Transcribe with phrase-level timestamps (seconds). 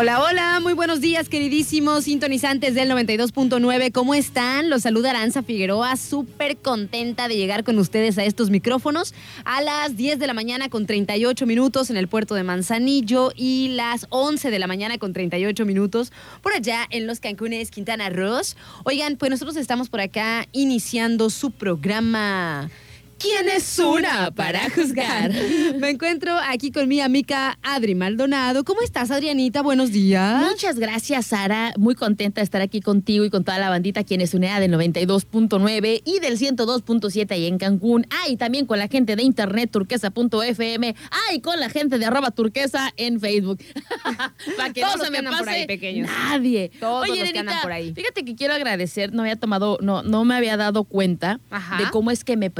[0.00, 3.90] Hola, hola, muy buenos días, queridísimos sintonizantes del 92.9.
[3.90, 4.70] ¿Cómo están?
[4.70, 9.12] Los saluda Aranza Figueroa, súper contenta de llegar con ustedes a estos micrófonos
[9.44, 13.70] a las 10 de la mañana con 38 minutos en el puerto de Manzanillo y
[13.70, 18.40] las 11 de la mañana con 38 minutos por allá en los Cancunes, Quintana Roo.
[18.84, 22.70] Oigan, pues nosotros estamos por acá iniciando su programa.
[23.18, 25.32] ¿Quién es una para juzgar?
[25.80, 28.62] Me encuentro aquí con mi amiga Adri Maldonado.
[28.62, 29.60] ¿Cómo estás, Adrianita?
[29.62, 30.40] Buenos días.
[30.48, 31.72] Muchas gracias, Sara.
[31.76, 36.02] Muy contenta de estar aquí contigo y con toda la bandita quienes unea del 92.9
[36.04, 38.06] y del 102.7 ahí en Cancún.
[38.10, 40.94] Ah, y también con la gente de internet turquesa.fm.
[41.10, 43.58] Ah, y con la gente de arroba turquesa en Facebook.
[44.56, 46.08] Para que Todos no se me andan por pase ahí, pequeños.
[46.08, 46.70] nadie.
[46.78, 47.92] Todos Oye, los que andan Nenita, por ahí.
[47.94, 51.78] fíjate que quiero agradecer, no había tomado, no, no me había dado cuenta Ajá.
[51.82, 52.50] de cómo es que me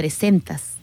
[0.49, 0.79] presentas.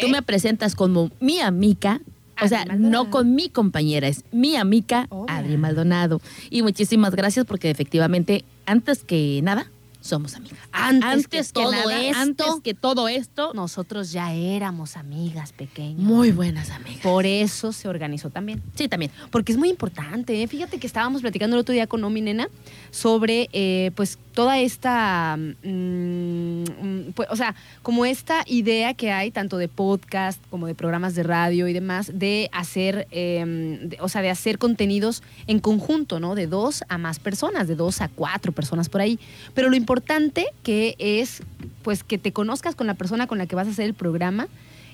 [0.00, 2.00] Tú me presentas como mi amiga.
[2.42, 5.26] O sea, no con mi compañera, es mi amiga Obvio.
[5.28, 6.22] Adri Maldonado.
[6.48, 10.58] Y muchísimas gracias porque efectivamente, antes que nada, somos amigas.
[10.72, 15.98] Antes, que, todo nada, esto, antes que todo esto, nosotros ya éramos amigas pequeñas.
[16.00, 17.02] muy buenas amigas.
[17.02, 18.62] Por eso se organizó también.
[18.74, 19.10] Sí, también.
[19.30, 20.42] Porque es muy importante.
[20.42, 20.46] ¿eh?
[20.48, 22.48] Fíjate que estábamos platicando el otro día con Omi Nena
[22.90, 29.30] sobre, eh, pues, toda esta, mm, mm, pues, o sea, como esta idea que hay,
[29.30, 34.08] tanto de podcast como de programas de radio y demás, de hacer, eh, de- o
[34.08, 36.34] sea, de hacer contenidos en conjunto, ¿no?
[36.36, 39.18] De dos a más personas, de dos a cuatro personas por ahí.
[39.52, 39.89] Pero lo importante
[40.62, 41.42] que es,
[41.82, 44.48] pues, que te conozcas con la persona con la que vas a hacer el programa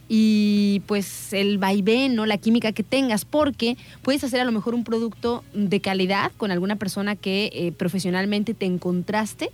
[0.09, 2.27] y pues el vaivén, ¿no?
[2.27, 6.51] La química que tengas, porque puedes hacer a lo mejor un producto de calidad con
[6.51, 9.51] alguna persona que eh, profesionalmente te encontraste,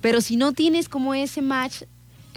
[0.00, 1.84] pero si no tienes como ese match,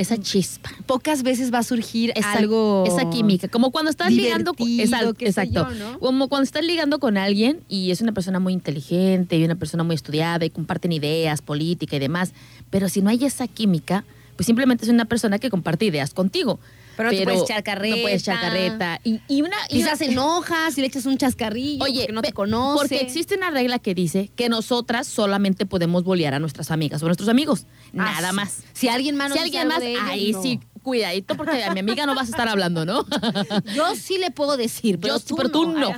[0.01, 0.69] Esa chispa.
[0.85, 2.83] pocas veces va a surgir Esa, algo...
[2.87, 3.47] esa química.
[3.47, 4.53] Como cuando estás ligando.
[4.53, 5.13] con- divertido, Exacto.
[5.15, 5.73] qué sé exacto.
[5.73, 5.99] yo, ¿no?
[5.99, 9.83] Como cuando estás ligando con alguien y es una persona muy inteligente y una persona
[9.83, 12.33] muy estudiada y comparten ideas, política y demás.
[12.69, 14.03] Pero si no hay esa química,
[14.35, 16.59] pues simplemente es una persona que comparte ideas contigo.
[17.09, 17.95] Pero no te puedes echar carreta.
[17.95, 18.99] No puedes echar carreta.
[19.03, 19.55] Y, y una.
[19.69, 22.77] y Quizás una- enojas y le echas un chascarrillo Oye, porque no te conoce.
[22.79, 27.05] Porque existe una regla que dice que nosotras solamente podemos bolear a nuestras amigas o
[27.05, 27.65] a nuestros amigos.
[27.97, 28.35] Ah, Nada sí.
[28.35, 28.63] más.
[28.73, 30.41] Si alguien más nos Si alguien más, ahí no.
[30.41, 33.05] sí, cuidadito, porque a mi amiga no vas a estar hablando, ¿no?
[33.75, 35.91] Yo sí le puedo decir, pero, Yo- tú, pero tú no.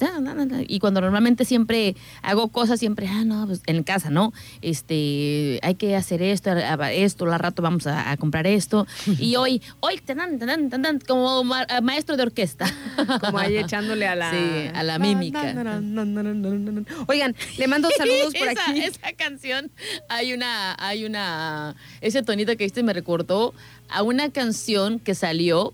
[0.68, 4.34] y cuando normalmente siempre hago cosas, siempre, ah, no, pues en casa, ¿no?
[4.62, 6.52] Este, hay que hacer esto,
[6.92, 8.86] esto, la rato vamos a, a comprar esto.
[9.22, 11.00] Y hoy, hoy, tan, tan, tan, tan,
[11.32, 12.66] como ma- maestro de orquesta.
[13.22, 14.32] como ahí echándole a la...
[14.32, 15.54] Sí, a la mímica.
[17.08, 18.82] Oigan, le mando saludos por esa, aquí.
[18.82, 19.72] Esa canción,
[20.10, 23.54] hay una, hay una, ese tonito que viste me recordó
[23.90, 25.74] a una canción que salió,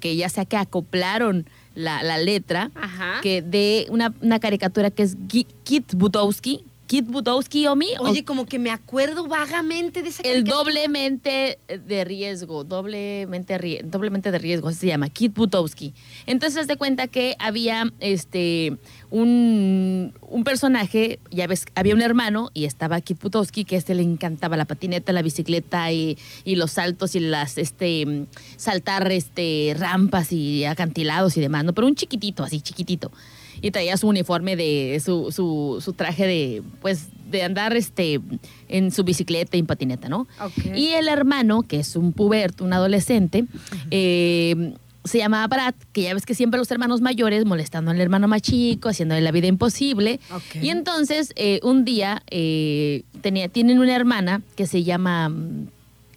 [0.00, 3.20] que ya sea que acoplaron la, la letra, Ajá.
[3.22, 7.86] que de una, una caricatura que es Gi- Kit Butowski, Kid Butowski o mí.
[8.00, 10.56] Oye, como que me acuerdo vagamente de esa el caricatura.
[10.64, 15.94] doblemente de riesgo, doblemente, rie- doblemente de riesgo, así se llama, Kid Butowski.
[16.26, 18.76] Entonces, de cuenta que había este
[19.08, 23.94] un, un personaje, ya ves, había un hermano y estaba Kid Butowski, que a este
[23.94, 28.26] le encantaba la patineta, la bicicleta y, y los saltos y las, este,
[28.56, 31.72] saltar este, rampas y acantilados y demás, ¿no?
[31.72, 33.12] Pero un chiquitito, así chiquitito.
[33.62, 38.20] Y traía su uniforme de, su, su, su traje de, pues, de andar este,
[38.68, 40.26] en su bicicleta y en patineta, ¿no?
[40.44, 40.74] Ok.
[40.74, 43.44] Y el hermano, que es un puberto, un adolescente,
[43.90, 44.74] eh,
[45.04, 48.42] se llamaba Brad, que ya ves que siempre los hermanos mayores molestando al hermano más
[48.42, 50.20] chico, haciéndole la vida imposible.
[50.34, 50.62] Ok.
[50.62, 55.68] Y entonces, eh, un día, eh, tenía, tienen una hermana que se llama mm,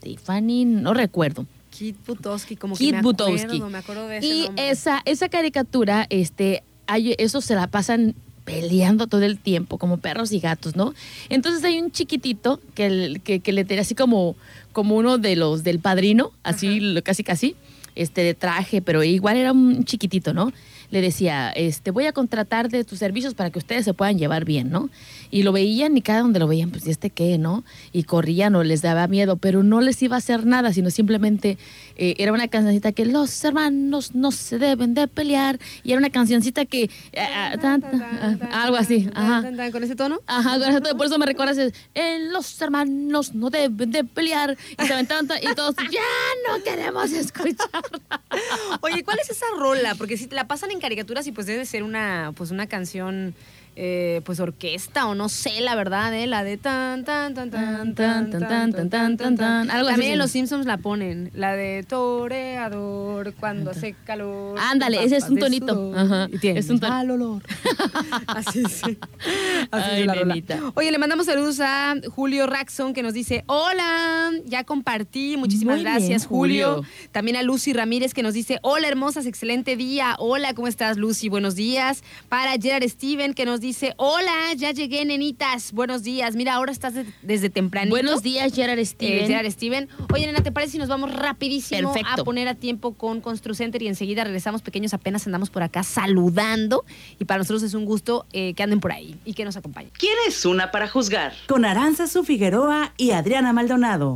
[0.02, 1.46] Tiffany, no recuerdo.
[1.72, 3.44] Kid Butowski, como Kid que me Butowski.
[3.46, 4.70] acuerdo, me acuerdo de ese Y nombre.
[4.70, 8.16] esa, esa caricatura, este, hay, eso se la pasan
[8.46, 10.94] peleando todo el tiempo, como perros y gatos, ¿no?
[11.30, 14.36] Entonces hay un chiquitito que, el- que, que le tenía así como,
[14.74, 17.56] como uno de los del padrino, así, casi casi,
[17.96, 20.52] este, de traje, pero igual era un chiquitito, ¿no?
[20.94, 24.46] Le decía, este, voy a contratar de tus servicios para que ustedes se puedan llevar
[24.46, 24.92] bien, ¿no?
[25.32, 27.64] Y lo veían y cada donde lo veían, pues, ¿y este qué, no?
[27.92, 31.58] Y corrían o les daba miedo, pero no les iba a hacer nada, sino simplemente
[31.96, 35.60] eh, era una cancioncita que los hermanos no se deben de pelear.
[35.84, 36.92] Y era una cancioncita que...
[37.18, 39.72] ah, ah, tan, tan, ah, algo así, ajá.
[39.72, 40.20] ¿Con ese tono?
[40.28, 44.56] Ajá, con eso- por eso me recuerdas, es, "Eh, los hermanos no deben de pelear.
[44.80, 46.02] Y se aventaban to- y todos, ya
[46.48, 48.22] no queremos escucharla.
[48.82, 49.96] Oye, ¿cuál es esa rola?
[49.96, 53.34] Porque si te la pasan en caricaturas y pues debe ser una, pues una canción,
[53.76, 56.28] eh, pues orquesta o no sé, la verdad, ¿eh?
[56.28, 59.72] La de tan, tan, tan, tan, tan, tan, tan, tan, tan, tan, tan.
[59.72, 61.32] Algo También en Los Simpsons la ponen.
[61.34, 64.58] La de toreador cuando hace calor.
[64.60, 65.94] Ándale, ese es un tonito.
[65.96, 67.42] Ajá, Y tiene es un mal olor.
[68.28, 68.98] Así sí.
[69.72, 70.36] Así Ay, es la rola.
[70.76, 75.84] Oye, le mandamos saludos a Julio Raxon que nos dice, hola, ya compartí, muchísimas Muy
[75.84, 76.76] bien, gracias Julio.
[76.76, 76.90] Julio.
[77.12, 80.16] También a Lucy Ramírez que nos dice, hola hermosas, excelente día.
[80.20, 81.30] Hola, ¿cómo estás Lucy?
[81.30, 82.04] Buenos días.
[82.30, 85.72] Para Gerard Steven que nos dice, hola, ya llegué nenitas.
[85.72, 86.36] Buenos días.
[86.36, 87.96] Mira, ahora estás de- desde tempranito.
[87.96, 89.26] Buenos días, Gerard Eh, Steven.
[89.28, 89.90] Gerard Steven.
[90.14, 92.22] Oye, nena, ¿te parece si nos vamos rapidísimo Perfecto.
[92.22, 94.94] a poner a tiempo con Construcenter y enseguida regresamos pequeños?
[94.94, 96.86] Apenas andamos por acá saludando
[97.20, 99.92] y para nosotros es un gusto eh, que anden por ahí y que nos acompañen.
[99.98, 101.34] ¿Quién es una para juzgar?
[101.48, 104.14] Con Aranzazu Figueroa y Adriana Maldonado.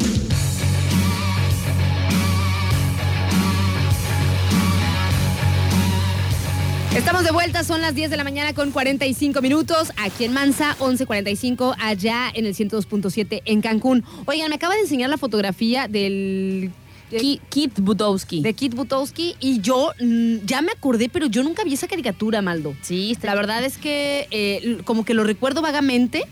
[7.08, 10.76] Estamos de vuelta, son las 10 de la mañana con 45 minutos, aquí en Mansa,
[10.80, 14.04] 11.45, allá en el 102.7 en Cancún.
[14.26, 16.70] Oigan, me acaba de enseñar la fotografía del...
[17.10, 18.42] de- Ki- Kit Budowski.
[18.42, 22.42] de Kit Butowski y yo mm, ya me acordé, pero yo nunca vi esa caricatura,
[22.42, 22.76] Maldo.
[22.82, 26.24] Sí, está La verdad es que eh, como que lo recuerdo vagamente,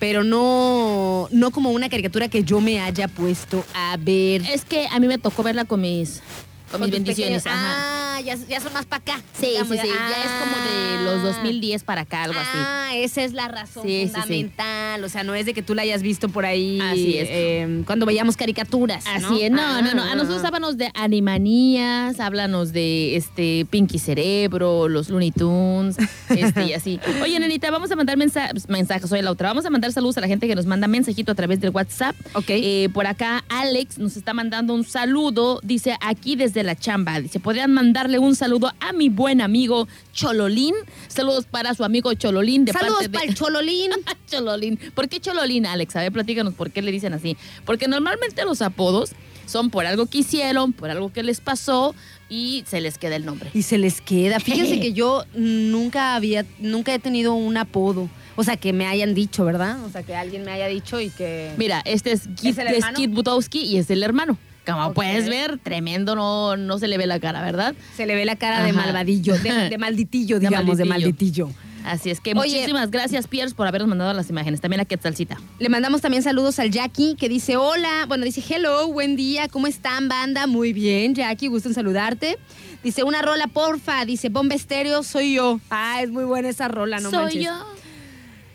[0.00, 4.40] pero no, no como una caricatura que yo me haya puesto a ver.
[4.50, 6.22] Es que a mí me tocó verla con mis,
[6.72, 7.42] con mis bendiciones.
[7.42, 7.46] pequeños.
[7.46, 8.16] Ajá.
[8.16, 9.22] Ah, ya, ya son más para acá.
[9.38, 9.88] Sí, digamos, sí, sí.
[9.88, 11.36] Ya es como de los Ah.
[11.38, 12.50] 2010 para acá, algo así.
[12.54, 14.12] Ah, esa es la razón Sí, sí, sí.
[14.12, 15.04] fundamental.
[15.04, 17.28] O sea, no es de que tú la hayas visto por ahí Así es.
[17.30, 19.04] eh, cuando veíamos caricaturas.
[19.06, 20.02] Así es, no, no, no.
[20.02, 20.14] A Ah.
[20.14, 25.96] nosotros háblanos de Animanías, háblanos de este Pinky Cerebro, los Looney Tunes,
[26.28, 27.00] este y así.
[27.22, 29.48] Oye, nenita, vamos a mandar mensa- mensajes, soy la otra.
[29.48, 32.14] Vamos a mandar saludos a la gente que nos manda mensajito a través del WhatsApp.
[32.34, 32.44] Ok.
[32.48, 35.60] Eh, por acá, Alex nos está mandando un saludo.
[35.62, 37.20] Dice aquí desde la chamba.
[37.20, 40.74] Dice, podrían mandarle un saludo a mi buen amigo Chololín.
[41.08, 43.12] Saludos para su amigo Chololín de Saludos parte de.
[43.12, 43.90] para el Chololín.
[44.30, 44.78] Chololín.
[44.94, 45.96] ¿Por qué Chololín, Alex?
[45.96, 47.36] A ver, platícanos por qué le dicen así.
[47.64, 49.12] Porque normalmente los apodos
[49.46, 51.94] son por algo que hicieron, por algo que les pasó
[52.30, 53.50] y se les queda el nombre.
[53.52, 54.40] Y se les queda.
[54.40, 58.08] Fíjense que yo nunca había, nunca he tenido un apodo.
[58.34, 59.84] O sea, que me hayan dicho, ¿verdad?
[59.84, 61.52] O sea, que alguien me haya dicho y que...
[61.58, 62.96] Mira, este es Kit, ¿Es el es hermano?
[62.96, 64.38] Kit Butowski y es el hermano.
[64.66, 67.74] Como puedes ver, tremendo, no, no se le ve la cara, ¿verdad?
[67.96, 71.46] Se le ve la cara de malvadillo, de, de malditillo, digamos, de malditillo.
[71.46, 71.72] malditillo.
[71.84, 72.38] Así es que Oye.
[72.58, 74.60] muchísimas gracias, Piers, por habernos mandado las imágenes.
[74.60, 75.36] También a Quetzalcita.
[75.58, 79.66] Le mandamos también saludos al Jackie, que dice hola, bueno, dice hello, buen día, ¿cómo
[79.66, 80.46] están, banda?
[80.46, 82.38] Muy bien, Jackie, gusto en saludarte.
[82.84, 85.60] Dice, una rola, porfa, dice, bomba estéreo, soy yo.
[85.70, 87.44] Ah, es muy buena esa rola, no Soy manches.
[87.46, 87.52] yo.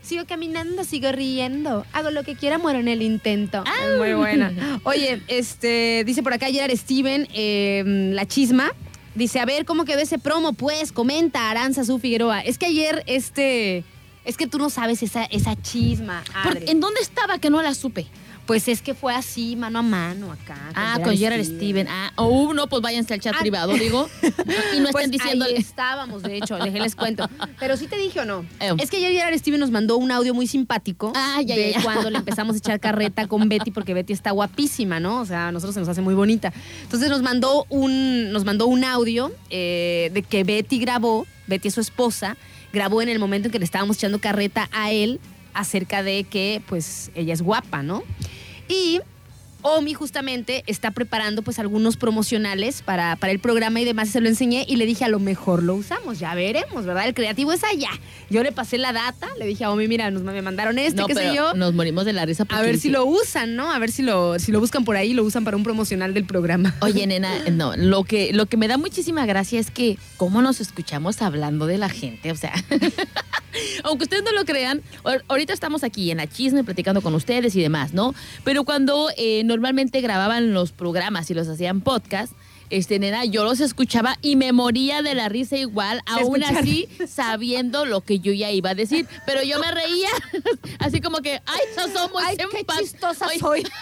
[0.08, 1.86] Sigo caminando, sigo riendo.
[1.92, 3.62] Hago lo que quiera, muero en el intento.
[3.66, 4.80] Es muy buena.
[4.86, 7.84] Oye, este, dice por acá Gerard Steven, eh,
[8.14, 8.72] la chisma.
[9.16, 10.54] Dice, a ver, ¿cómo quedó ese promo?
[10.54, 12.40] Pues, comenta, Aranza Su Figueroa.
[12.40, 13.84] Es que ayer, este,
[14.24, 16.24] es que tú no sabes esa, esa chisma.
[16.68, 18.06] ¿En dónde estaba que no la supe?
[18.48, 20.58] Pues es que fue así, mano a mano acá.
[20.74, 21.86] Ah, con Gerard Steven.
[21.90, 23.40] Ah, oh, no, pues váyanse al chat Ah.
[23.42, 24.10] privado, digo.
[24.76, 25.56] Y no Pues estén diciéndole.
[25.56, 27.30] ahí estábamos, de hecho, déjenles cuento.
[27.60, 28.46] Pero sí te dije o no.
[28.60, 28.74] Eh.
[28.80, 31.78] Es que ayer Gerard Steven nos mandó un audio muy simpático Ah, ya, de ya,
[31.80, 31.84] ya.
[31.84, 35.20] cuando le empezamos a echar carreta con Betty, porque Betty está guapísima, ¿no?
[35.22, 36.54] O sea, a nosotros se nos hace muy bonita.
[36.84, 41.74] Entonces nos mandó un, nos mandó un audio eh, de que Betty grabó, Betty es
[41.74, 42.38] su esposa,
[42.72, 45.20] grabó en el momento en que le estábamos echando carreta a él
[45.54, 48.04] acerca de que, pues, ella es guapa, ¿no?
[48.68, 49.02] Y
[49.76, 54.22] Omi justamente está preparando pues algunos promocionales para, para el programa y demás, y se
[54.22, 57.08] lo enseñé y le dije a lo mejor lo usamos, ya veremos, ¿verdad?
[57.08, 57.90] El creativo es allá.
[58.30, 61.08] Yo le pasé la data, le dije a Omi, mira, nos me mandaron este, no,
[61.08, 61.54] qué sé yo.
[61.54, 62.46] nos morimos de la risa.
[62.50, 63.72] A ver si lo usan, ¿no?
[63.72, 66.26] A ver si lo, si lo buscan por ahí, lo usan para un promocional del
[66.26, 66.76] programa.
[66.82, 70.60] Oye, nena, no, lo que, lo que me da muchísima gracia es que cómo nos
[70.62, 72.54] escuchamos hablando de la gente, o sea,
[73.84, 77.56] aunque ustedes no lo crean, ahor- ahorita estamos aquí en la chisme platicando con ustedes
[77.56, 78.14] y demás, ¿no?
[78.44, 82.32] Pero cuando eh, normalmente grababan los programas y los hacían podcast,
[82.70, 86.64] este, nena, yo los escuchaba y me moría de la risa igual, aún escuchar.
[86.64, 90.10] así sabiendo lo que yo ya iba a decir, pero yo me reía,
[90.80, 92.80] así como que, ay, eso son muy Ay, qué simpas".
[92.80, 93.64] chistosa Oye, soy.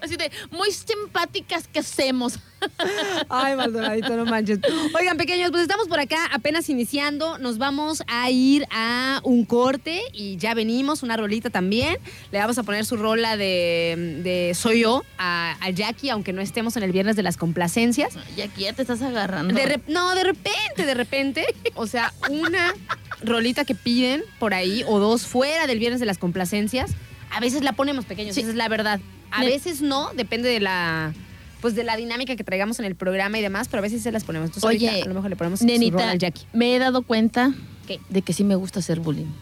[0.00, 2.38] Así de, muy simpáticas que hacemos.
[3.28, 4.58] Ay, Maldonadito, no manches.
[4.94, 7.38] Oigan, pequeños, pues estamos por acá apenas iniciando.
[7.38, 11.98] Nos vamos a ir a un corte y ya venimos, una rolita también.
[12.32, 16.40] Le vamos a poner su rola de, de Soy yo a, a Jackie, aunque no
[16.40, 18.14] estemos en el viernes de las complacencias.
[18.36, 19.54] Y aquí ya te estás agarrando.
[19.54, 21.44] De no, de repente, de repente.
[21.74, 22.74] O sea, una
[23.22, 26.90] rolita que piden por ahí o dos fuera del viernes de las complacencias.
[27.30, 28.42] A veces la ponemos pequeños, Sí.
[28.42, 29.00] esa es la verdad.
[29.30, 31.12] A Me- veces no, depende de la
[31.60, 34.12] pues de la dinámica que traigamos en el programa y demás, pero a veces se
[34.12, 34.48] las ponemos.
[34.50, 36.42] Entonces, Oye, ahorita a lo mejor le ponemos su Nenita, al Jackie.
[36.52, 37.54] me he dado cuenta
[37.86, 38.00] ¿Qué?
[38.10, 39.32] de que sí me gusta hacer bullying.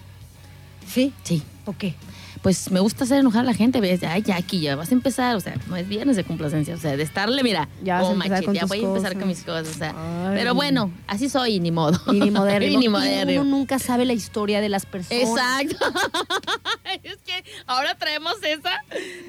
[0.87, 1.13] ¿Sí?
[1.25, 1.43] Sí.
[1.65, 1.95] ¿O qué?
[2.43, 3.81] Pues me gusta hacer enojar a la gente.
[3.81, 5.37] Ves, ay, Jackie, ya vas a empezar.
[5.37, 6.75] O sea, no es viernes de complacencia.
[6.75, 8.83] O sea, de estarle, mira, Ya vas a como empezar con ya tus voy a
[8.83, 9.19] empezar cosas.
[9.21, 9.69] con mis cosas.
[9.69, 9.95] O sea,
[10.29, 10.35] Ay.
[10.37, 12.01] pero bueno, así soy, ni modo.
[12.13, 12.73] Y ni modérrimo.
[12.73, 13.43] Y ni Y modérrimo.
[13.43, 15.23] uno nunca sabe la historia de las personas.
[15.23, 15.77] Exacto.
[17.05, 18.71] es que ahora traemos esa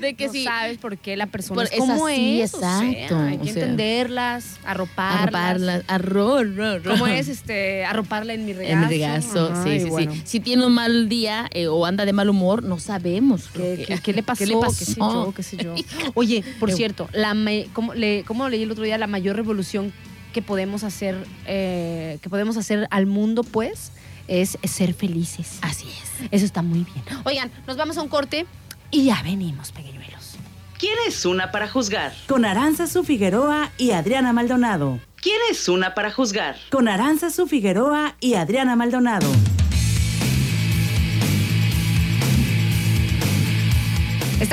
[0.02, 0.44] de que no sí.
[0.44, 2.54] sabes por qué la persona Por- es es como así, es.
[2.56, 3.64] o sea, exacto, hay que o sea.
[3.64, 5.22] entenderlas, arroparlas.
[5.22, 6.92] Arroparla, arro, arro, arro.
[6.92, 8.74] ¿Cómo es este arroparla en mi regazo?
[8.74, 10.22] En mi regazo, Ajá, sí, sí, bueno, sí.
[10.26, 13.50] Si tiene un mal día eh, o anda de mal humor, no sabemos.
[13.54, 14.40] ¿Qué, qué- qué le pasó?
[14.40, 14.78] ¿Qué le pasó?
[14.78, 15.34] ¿Qué sé yo?
[15.36, 15.76] ¿Qué sé yo?
[16.16, 17.36] Oye, por cierto, la
[17.74, 18.98] ¿cómo, le, cómo leí el otro día?
[18.98, 19.94] La mayor revolución
[20.34, 23.92] que podemos hacer, eh, que podemos hacer al mundo, pues,
[24.28, 25.60] es ser felices.
[25.62, 26.28] Así es.
[26.32, 27.04] Eso está muy bien.
[27.26, 28.46] Oigan, nos vamos a un corte
[28.90, 30.36] y ya venimos, pequeñuelos.
[30.80, 32.14] ¿Quién es una para juzgar?
[32.28, 35.00] Con Aranzazu Figueroa y Adriana Maldonado.
[35.22, 36.58] ¿Quién es una para juzgar?
[36.70, 39.28] Con Aranzazu Figueroa y Adriana Maldonado.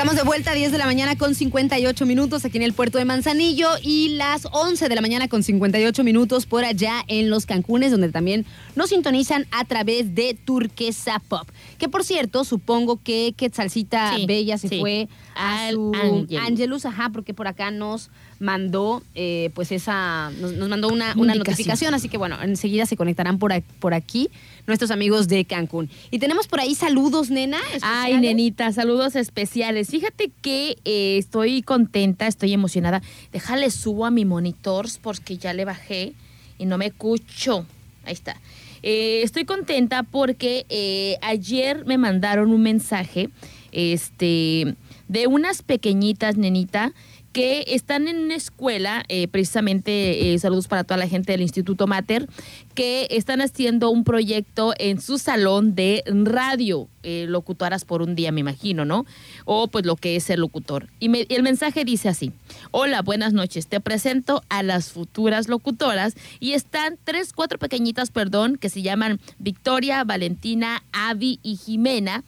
[0.01, 2.97] Estamos de vuelta a 10 de la mañana con 58 minutos aquí en el puerto
[2.97, 7.45] de Manzanillo y las 11 de la mañana con 58 minutos por allá en los
[7.45, 11.47] Cancunes, donde también nos sintonizan a través de Turquesa Pop.
[11.77, 14.79] Que por cierto, supongo que Quetzalcita Sí, Bella se sí.
[14.79, 16.47] fue a Al su Angelus.
[16.47, 18.09] Angelus, ajá, porque por acá nos
[18.41, 22.97] mandó eh, pues esa, nos, nos mandó una, una notificación, así que bueno, enseguida se
[22.97, 24.29] conectarán por, a- por aquí
[24.67, 25.89] nuestros amigos de Cancún.
[26.09, 27.57] Y tenemos por ahí saludos, nena.
[27.59, 28.21] Ay, especiales.
[28.21, 29.89] nenita, saludos especiales.
[29.89, 33.01] Fíjate que eh, estoy contenta, estoy emocionada.
[33.31, 36.13] Déjale subo a mi monitors porque ya le bajé
[36.57, 37.65] y no me escucho.
[38.05, 38.35] Ahí está.
[38.83, 43.29] Eh, estoy contenta porque eh, ayer me mandaron un mensaje
[43.71, 44.75] este,
[45.07, 46.93] de unas pequeñitas, nenita,
[47.31, 51.87] que están en una escuela, eh, precisamente eh, saludos para toda la gente del Instituto
[51.87, 52.27] Mater,
[52.75, 58.31] que están haciendo un proyecto en su salón de radio, eh, locutoras por un día,
[58.31, 59.05] me imagino, ¿no?
[59.45, 60.89] O pues lo que es ser locutor.
[60.99, 62.31] Y, me- y el mensaje dice así,
[62.71, 68.57] hola, buenas noches, te presento a las futuras locutoras y están tres, cuatro pequeñitas, perdón,
[68.57, 72.23] que se llaman Victoria, Valentina, Avi y Jimena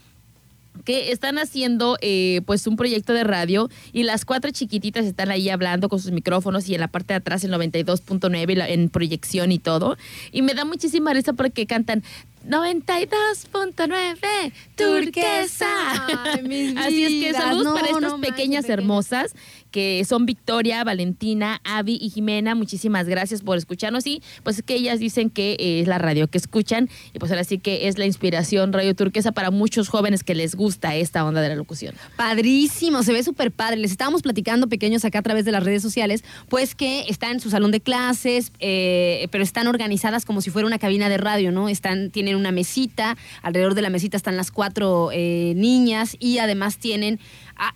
[0.86, 5.50] que están haciendo eh, pues un proyecto de radio y las cuatro chiquititas están ahí
[5.50, 8.90] hablando con sus micrófonos y en la parte de atrás el 92.9 y la- en
[8.90, 9.98] proyección y todo.
[10.32, 12.04] Y me da muchísima risa porque cantan
[12.48, 15.68] 92.9 turquesa.
[16.26, 18.70] Ay, Así es que saludos No, para estas no manches, pequeñas pequeñas.
[18.70, 19.34] hermosas
[19.74, 22.54] que son Victoria, Valentina, Avi y Jimena.
[22.54, 26.28] Muchísimas gracias por escucharnos y pues es que ellas dicen que eh, es la radio
[26.28, 30.24] que escuchan y pues ahora sí que es la inspiración Radio Turquesa para muchos jóvenes
[30.24, 31.96] que les gusta esta onda de la locución.
[32.16, 33.78] Padrísimo, se ve súper padre.
[33.78, 37.40] Les estábamos platicando pequeños acá a través de las redes sociales, pues que están en
[37.40, 41.52] su salón de clases, eh, pero están organizadas como si fuera una cabina de radio,
[41.52, 41.68] ¿no?
[41.68, 46.78] Están, tienen una mesita, alrededor de la mesita están las cuatro eh, niñas y además
[46.78, 47.20] tienen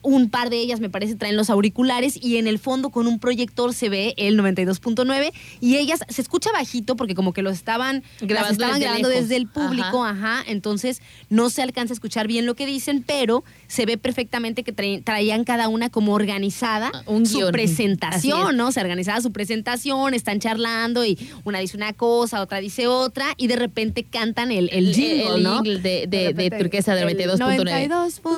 [0.01, 3.19] un par de ellas, me parece, traen los auriculares y en el fondo con un
[3.19, 8.03] proyector se ve el 92.9 y ellas se escucha bajito porque como que lo estaban
[8.19, 9.23] las Grabando estaban desde grabando lejos.
[9.23, 10.43] desde el público, ajá.
[10.47, 14.71] entonces no se alcanza a escuchar bien lo que dicen, pero se ve perfectamente que
[14.71, 18.55] traían, traían cada una como organizada Ah, un su presentación, es.
[18.55, 18.71] ¿no?
[18.71, 23.47] Se organizaba su presentación, están charlando y una dice una cosa, otra dice otra y
[23.47, 25.55] de repente cantan el, el jingle, el ¿no?
[25.63, 27.87] jingle de, de- Turquesa del el 92.9.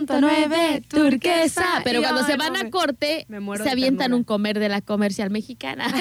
[0.08, 1.38] 92.9 Turquesa.
[1.84, 3.25] Pero Y, cuando se van a corte,
[3.63, 5.88] se avientan un comer de la comercial mexicana.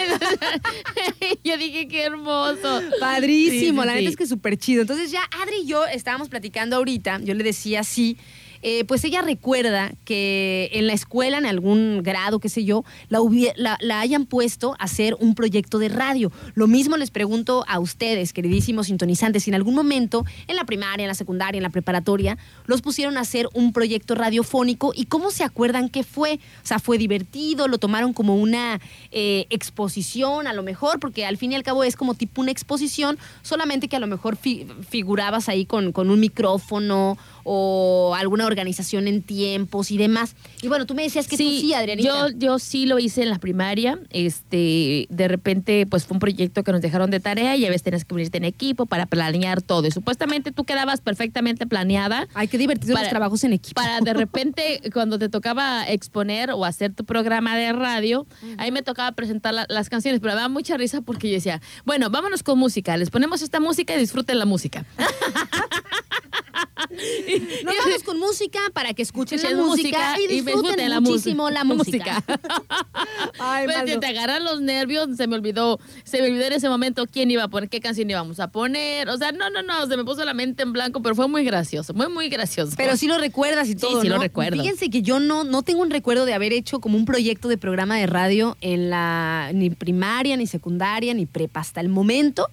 [1.45, 2.83] Yo dije, qué hermoso.
[3.00, 4.83] Padrísimo, la neta es que súper chido.
[4.83, 8.16] Entonces ya Adri y yo estábamos platicando ahorita, yo le decía sí.
[8.62, 13.77] Eh, pues ella recuerda que en la escuela, en algún grado, qué sé yo, la,
[13.81, 16.33] la, hayan puesto a hacer un proyecto de radio.
[16.55, 21.05] Lo mismo les pregunto a ustedes, queridísimos sintonizantes, si en algún momento, en la primaria,
[21.05, 25.31] en la secundaria, en la preparatoria, los pusieron a hacer un proyecto radiofónico y cómo
[25.31, 26.41] se acuerdan que fue.
[26.62, 31.37] O sea, fue divertido, lo tomaron como una eh, exposición, a lo mejor, porque al
[31.37, 34.67] fin y al cabo es como tipo una exposición, solamente que a lo mejor fi-
[34.88, 37.17] figurabas ahí con, con un micrófono
[37.50, 40.37] o alguna organización en tiempos y demás.
[40.61, 42.07] Y bueno, tú me decías que tú sí, Adrianita.
[42.09, 43.99] Yo, yo sí lo hice en la primaria.
[44.11, 47.83] Este, de repente, pues fue un proyecto que nos dejaron de tarea y a veces
[47.85, 49.87] tenías que unirte en equipo para planear todo.
[49.87, 52.28] Y supuestamente tú quedabas perfectamente planeada.
[52.35, 53.81] Ay, qué divertido los Para- trabajos en equipo.
[53.81, 58.26] Para de repente, cuando te tocaba exponer o hacer tu programa de radio,
[58.59, 61.62] ahí me tocaba presentar la- las canciones, pero me daba mucha risa porque yo decía,
[61.87, 64.85] bueno, vámonos con música, les ponemos esta música y disfruten la música.
[67.65, 72.23] Nos vamos con música para que escuchen la música, y disfruten la muchísimo la música.
[73.38, 77.07] Ay, Pues, te agarran los nervios, se me olvidó, se me olvidó en ese momento
[77.07, 79.09] quién iba a poner, qué canción íbamos a poner.
[79.09, 81.45] O sea, no, no, no, se me puso la mente en blanco, pero fue muy
[81.45, 82.73] gracioso, muy, muy gracioso.
[82.77, 84.23] Pero sí lo recuerdas y Sí, todo, sí lo ¿no?
[84.23, 84.61] recuerdo.
[84.61, 87.59] Fíjense que yo no, no tengo un recuerdo de haber hecho como un proyecto de
[87.59, 91.61] programa de radio en la ni primaria, ni secundaria, ni prepa.
[91.61, 92.49] Hasta el momento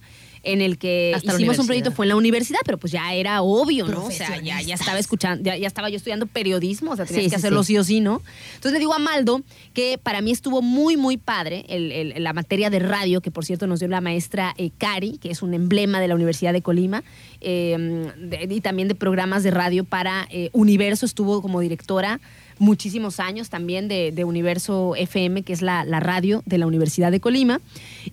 [0.45, 3.41] en el que Hasta hicimos un proyecto fue en la universidad, pero pues ya era
[3.41, 4.05] obvio, ¿no?
[4.05, 7.23] O sea, ya, ya estaba escuchando, ya, ya estaba yo estudiando periodismo, o sea, tenías
[7.25, 7.73] Sí, que sí, hacerlo sí.
[7.73, 8.21] sí o sí, ¿no?
[8.55, 9.41] Entonces le digo a Maldo
[9.73, 13.43] que para mí estuvo muy, muy padre el- el- la materia de radio, que por
[13.45, 16.61] cierto nos dio la maestra eh, Cari, que es un emblema de la Universidad de
[16.61, 17.03] Colima,
[17.45, 22.19] eh, de- y también de programas de radio para eh, Universo, estuvo como directora
[22.57, 27.11] muchísimos años también de, de Universo FM, que es la, la radio de la Universidad
[27.11, 27.59] de Colima.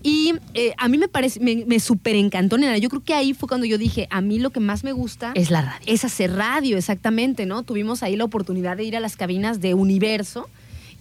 [0.02, 2.76] Y eh, a mí me parece, me, me súper encantó, nena.
[2.78, 5.30] Yo creo que ahí fue cuando yo dije, a mí lo que más me gusta
[5.36, 5.86] es la radio.
[5.86, 7.62] es hacer radio, exactamente, ¿no?
[7.62, 10.48] Tuvimos ahí la oportunidad de ir a las cabinas de Universo.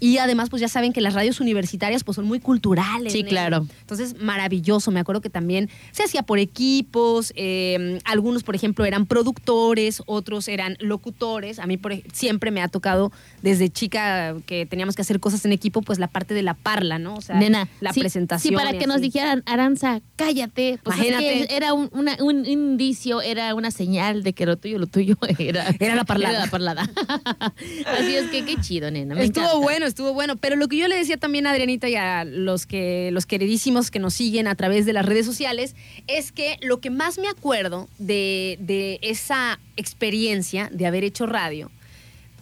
[0.02, 3.14] Y además, pues ya saben que las radios universitarias pues son muy culturales.
[3.14, 3.66] Sí, claro.
[3.82, 4.92] Entonces, maravilloso.
[4.92, 7.32] Me acuerdo que también se hacía por equipos.
[7.38, 11.60] eh, algunos, por ejemplo, eran productores, otros eran locutores.
[11.60, 13.12] A mí por siempre me ha tocado
[13.44, 16.98] desde chica que teníamos que hacer cosas en equipo, pues la parte de la parla,
[16.98, 17.14] ¿no?
[17.16, 18.52] O sea, Nena, la sí, presentación.
[18.52, 20.80] Sí, para que nos dijeran, Aranza, cállate.
[20.84, 21.48] Pues es Imagínate.
[21.48, 25.16] que era un, una- un indicio, era una señal de que lo tuyo, lo tuyo
[25.38, 26.32] era, Era la parlada.
[26.38, 26.90] Era la parlada.
[28.00, 29.16] Así es que qué chido, nena.
[29.16, 29.62] me estuvo encanta.
[29.64, 30.36] bueno, estuvo bueno.
[30.36, 33.92] Pero lo que yo le decía también a Adrianita y a los que los queridísimos
[33.92, 35.76] que nos siguen a través de las redes sociales
[36.08, 41.70] es que lo que más me acuerdo de, de esa experiencia de haber hecho radio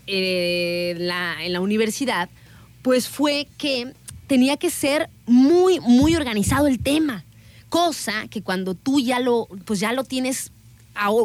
[0.07, 2.29] eh, en la universidad,
[2.81, 3.93] pues fue que
[4.27, 7.25] tenía que ser muy, muy organizado el tema.
[7.69, 10.51] Cosa que cuando tú ya lo, pues ya lo tienes,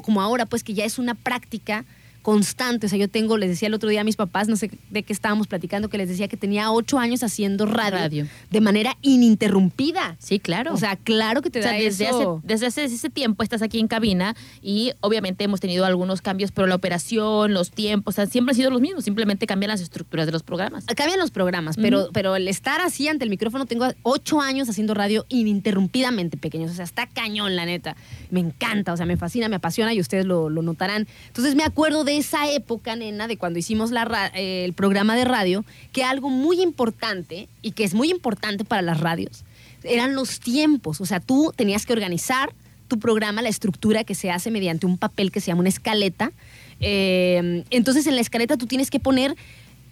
[0.02, 1.84] como ahora, pues que ya es una práctica
[2.24, 2.86] constante.
[2.86, 5.02] O sea, yo tengo, les decía el otro día a mis papás, no sé de
[5.02, 8.26] qué estábamos platicando, que les decía que tenía ocho años haciendo radio, Radio.
[8.50, 10.16] de manera ininterrumpida.
[10.18, 10.72] Sí, claro.
[10.72, 12.40] O sea, claro que te O sea, da desde, hace, eso.
[12.42, 16.66] desde hace ese tiempo estás aquí en cabina y obviamente hemos tenido algunos cambios, pero
[16.66, 20.24] la operación, los tiempos, o sea, siempre han sido los mismos, simplemente cambian las estructuras
[20.24, 20.86] de los programas.
[20.86, 24.94] Cambian los programas, pero, pero el estar así ante el micrófono, tengo ocho años haciendo
[24.94, 26.70] radio ininterrumpidamente pequeños.
[26.70, 27.96] O sea, está cañón, la neta.
[28.30, 31.06] Me encanta, o sea, me fascina, me apasiona y ustedes lo, lo notarán.
[31.26, 33.90] Entonces me acuerdo de esa época, nena, de cuando hicimos
[34.34, 38.82] eh, el programa de radio, que algo muy importante y que es muy importante para
[38.82, 39.44] las radios
[39.84, 41.00] eran los tiempos.
[41.00, 42.52] O sea, tú tenías que organizar
[42.88, 46.32] tu programa, la estructura que se hace mediante un papel que se llama una escaleta.
[46.80, 49.36] Eh, entonces, en la escaleta tú tienes que poner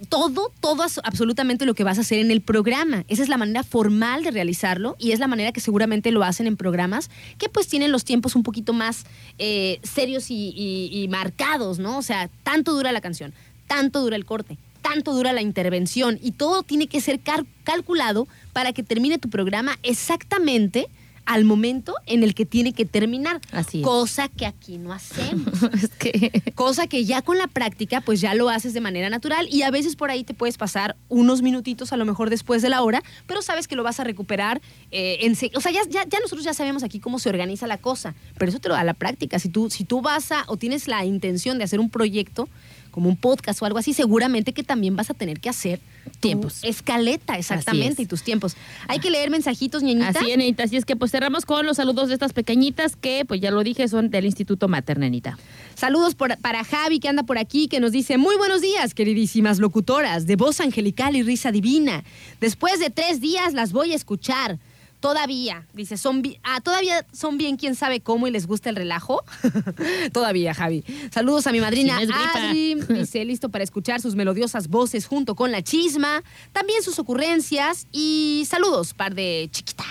[0.09, 3.05] todo, todo absolutamente lo que vas a hacer en el programa.
[3.09, 6.47] Esa es la manera formal de realizarlo y es la manera que seguramente lo hacen
[6.47, 9.05] en programas que pues tienen los tiempos un poquito más
[9.39, 11.99] eh, serios y, y- y marcados, ¿no?
[11.99, 13.33] O sea, tanto dura la canción,
[13.67, 17.21] tanto dura el corte, tanto dura la intervención y todo tiene que ser
[17.65, 20.89] calculado para que termine tu programa exactamente
[21.27, 23.41] al momento en el que tiene que terminar.
[23.53, 23.85] Así es.
[23.85, 25.63] Cosa que aquí no hacemos.
[25.75, 29.49] es que Cosa que ya con la práctica, pues ya lo haces de manera natural
[29.51, 32.69] y a veces por ahí te puedes pasar unos minutitos, a lo mejor después de
[32.69, 34.61] la hora, pero sabes que lo vas a recuperar.
[34.91, 37.67] eh, en se- o sea, ya, ya, ya nosotros ya sabemos aquí cómo se organiza
[37.67, 39.39] la cosa, pero eso te lo da la práctica.
[39.39, 42.49] Si tú, si tú vas a o tienes la intención de hacer un proyecto,
[42.93, 46.29] como un podcast o algo así, seguramente que también vas a tener que hacer tu
[46.29, 46.61] Tiempos.
[46.63, 48.07] escaleta, exactamente, es.
[48.07, 48.55] y tus tiempos.
[48.87, 50.11] Hay que leer mensajitos, ñeñita.
[50.11, 50.61] Así es.
[50.61, 53.65] Así es que pues cerramos con los saludos de estas pequeñitas que, pues ya lo
[53.65, 55.37] dije, son del Instituto Mater, nenita.
[55.75, 59.59] Saludos por- para Javi que anda por aquí, que nos dice, muy buenos días, queridísimas
[59.59, 62.05] locutoras, de voz angelical y risa divina.
[62.41, 64.59] Después de tres días las voy a escuchar.
[65.03, 69.25] Todavía, dice, son ah, todavía son bien quién sabe cómo y les gusta el relajo.
[70.13, 70.85] todavía, Javi.
[71.11, 72.09] Saludos a mi madrina Si.
[72.13, 77.89] Adri, dice, listo para escuchar sus melodiosas voces junto con la chisma, también sus ocurrencias
[77.91, 79.87] y saludos, par de chiquitas.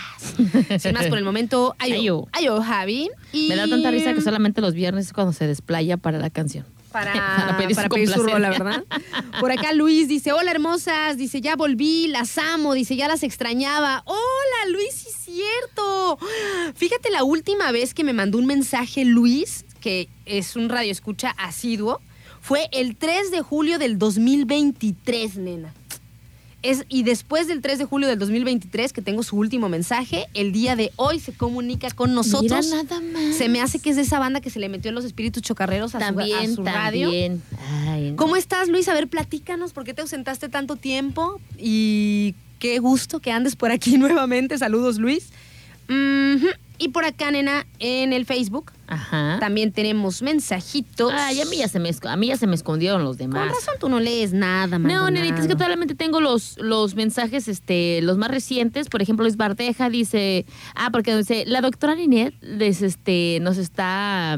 [0.82, 2.28] Sin más por el momento, ayo, Ayo.
[2.32, 3.10] ayo, Javi.
[3.34, 6.30] Y- Me da tanta risa que solamente los viernes es cuando se desplaya para la
[6.30, 6.66] canción.
[6.92, 8.50] Para, Para pedir su pedir su rola.
[8.50, 8.84] ¿verdad?
[9.40, 14.04] Por acá Luis dice, hola hermosas, dice, ya volví, las amo, dice, ya las extrañaba.
[14.06, 16.20] Hola Luis, sí es cierto.
[16.76, 21.32] Fíjate la última vez que me mandó un mensaje Luis, que es un radio escucha
[21.38, 22.02] asiduo,
[22.42, 25.74] fue el 3 de julio del 2023, nena.
[26.64, 30.52] Es, y después del 3 de julio del 2023, que tengo su último mensaje, el
[30.52, 32.66] día de hoy se comunica con nosotros.
[32.68, 33.36] Mira nada más.
[33.36, 35.96] Se me hace que es de esa banda que se le metió los espíritus chocarreros
[35.96, 37.08] a su- a También, su, radio.
[37.08, 37.42] también.
[37.88, 38.16] Ay, no.
[38.18, 38.88] ¿Cómo estás, Luis?
[38.90, 41.42] A ver, platícanos, ¿por qué te ausentaste tanto tiempo?
[41.58, 44.56] Y qué gusto que andes por aquí nuevamente.
[44.58, 45.30] Saludos, Luis.
[45.90, 46.48] Ujú.
[46.84, 49.38] Y por acá, nena, en el Facebook Ajá.
[49.40, 51.14] también tenemos mensajitos.
[51.16, 53.50] Ay, a mí ya se me, a mí ya se me escondieron los Con demás.
[53.50, 55.12] razón tú no lees nada, No, Maldonado.
[55.12, 58.90] nenita, es que solamente tengo los, los mensajes, este, los más recientes.
[58.90, 64.36] Por ejemplo, Luis Bardeja dice, ah, porque dice, la doctora Linet les, este, nos está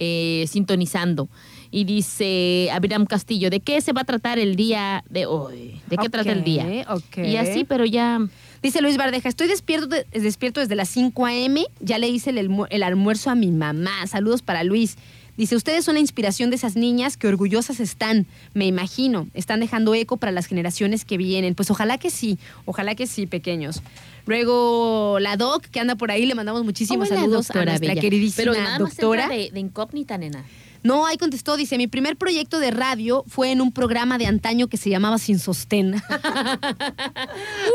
[0.00, 1.28] eh, sintonizando.
[1.70, 5.80] Y dice Abiram Castillo, ¿de qué se va a tratar el día de hoy?
[5.86, 6.66] ¿De qué trata el día?
[6.90, 7.18] ok.
[7.18, 8.20] Y así, pero ya...
[8.66, 12.50] Dice Luis Bardeja, estoy despierto, de- despierto desde las 5 a.m., ya le hice el,
[12.68, 14.04] el almuerzo a mi mamá.
[14.08, 14.96] Saludos para Luis.
[15.36, 19.28] Dice, ustedes son la inspiración de esas niñas que orgullosas están, me imagino.
[19.34, 21.54] Están dejando eco para las generaciones que vienen.
[21.54, 23.82] Pues ojalá que sí, ojalá que sí, pequeños.
[24.26, 28.00] Luego la doc que anda por ahí, le mandamos muchísimos Hola, saludos a nuestra Bella.
[28.00, 29.22] queridísima Pero nada más doctora.
[29.24, 30.44] entra de, de incógnita, nena.
[30.86, 34.68] No, ahí contestó, dice, mi primer proyecto de radio fue en un programa de antaño
[34.68, 35.94] que se llamaba Sin Sostén.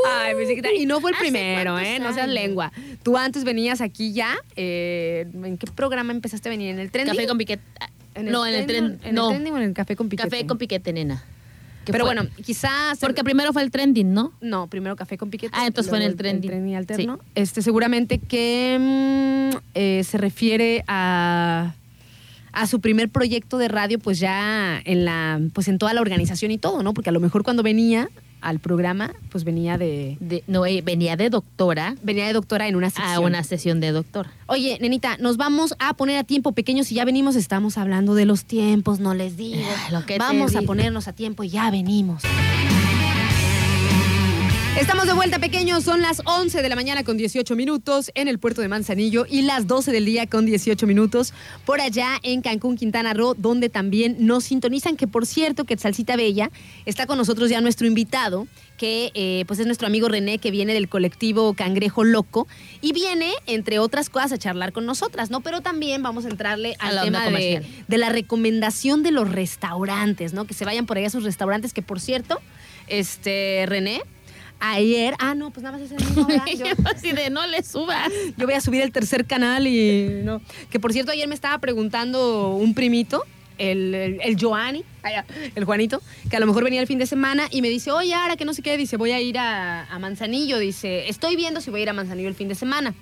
[0.08, 2.00] Ay, pensé que- y no fue el ¿Hace primero, ¿eh?
[2.00, 2.72] No seas lengua.
[3.04, 4.36] Tú antes venías aquí ya.
[4.56, 6.70] eh, ¿En qué programa empezaste a venir?
[6.70, 7.08] ¿En el tren?
[7.08, 7.64] Café con piquete.
[8.16, 9.00] ¿En no, en el tren.
[9.04, 10.30] ¿En no, el trending o en el café con piquete?
[10.30, 11.24] café con piquete, nena.
[11.86, 13.00] Pero fue- bueno, quizás...
[13.00, 14.34] Porque primero fue el trending, ¿no?
[14.40, 15.54] No, primero café con piquete.
[15.58, 16.50] Ah, entonces fue en el trending.
[16.50, 17.20] trending alterno.
[17.36, 18.78] Este, seguramente que
[19.54, 21.74] mm, eh, se refiere a
[22.54, 26.52] a su primer proyecto de radio, pues ya en la, pues en toda la organización
[26.52, 26.94] y todo, ¿no?
[26.94, 28.10] Porque a lo mejor cuando venía
[28.42, 32.76] al programa, pues venía de, De- no, eh, venía de doctora venía de doctora en
[32.76, 33.14] una sección.
[33.14, 34.28] a una sesión de doctor.
[34.48, 36.84] Oye, nenita, nos vamos a poner a tiempo pequeño.
[36.84, 39.62] Si ya venimos, estamos hablando de los tiempos, no les digo.
[39.88, 42.24] Ah, lo que vamos a ponernos a tiempo y ya venimos.
[44.80, 45.84] Estamos de vuelta, pequeños.
[45.84, 49.42] Son las 11 de la mañana con 18 minutos en el puerto de Manzanillo y
[49.42, 51.34] las 12 del día con 18 minutos
[51.66, 54.96] por allá en Cancún, Quintana Roo, donde también nos sintonizan.
[54.96, 56.52] Que por cierto, que Salsita Bella
[56.86, 60.74] está con nosotros ya nuestro invitado, que eh, pues es nuestro amigo René, que viene
[60.74, 62.48] del colectivo Cangrejo Loco
[62.80, 65.42] y viene, entre otras cosas, a charlar con nosotras, ¿no?
[65.42, 67.66] Pero también vamos a entrarle al tema de, comercial.
[67.90, 70.46] de la recomendación de los restaurantes, ¿no?
[70.46, 72.40] Que se vayan por ahí a sus restaurantes, que por cierto,
[72.88, 74.02] este, René,
[74.62, 76.46] ayer, ah, no, pues nada más ese mismo, ¿verdad?
[76.58, 78.10] Yo- así de no le subas.
[78.38, 80.42] yo voy a subir el tercer canal y no.
[80.70, 83.24] Que por cierto, ayer me estaba preguntando un primito,
[83.58, 84.84] el, el, el Joanny,
[85.56, 88.14] el Juanito, que a lo mejor venía el fin de semana y me dice, oye,
[88.14, 90.58] ahora que no sé qué, dice, voy a ir a, a Manzanillo.
[90.58, 92.94] Dice, estoy viendo si voy a ir a Manzanillo el fin de semana.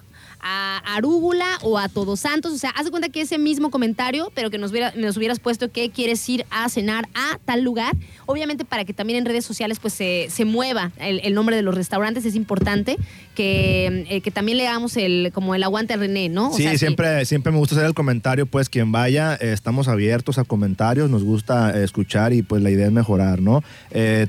[0.42, 2.52] a Arúgula o a Todos Santos.
[2.52, 5.38] O sea, haz de cuenta que ese mismo comentario, pero que nos, hubiera- nos hubieras
[5.40, 7.96] puesto que quieres ir a cenar a tal lugar.
[8.26, 11.62] Obviamente para que también en redes sociales pues se, se mueva el, el nombre de
[11.62, 12.96] los restaurantes, es importante
[13.35, 16.50] que, eh, que también le damos el, como el aguante a René, ¿no?
[16.50, 19.88] O sí, sea, siempre, siempre me gusta hacer el comentario, pues quien vaya, eh, estamos
[19.88, 23.62] abiertos a comentarios, nos gusta eh, escuchar y pues la idea es mejorar, ¿no?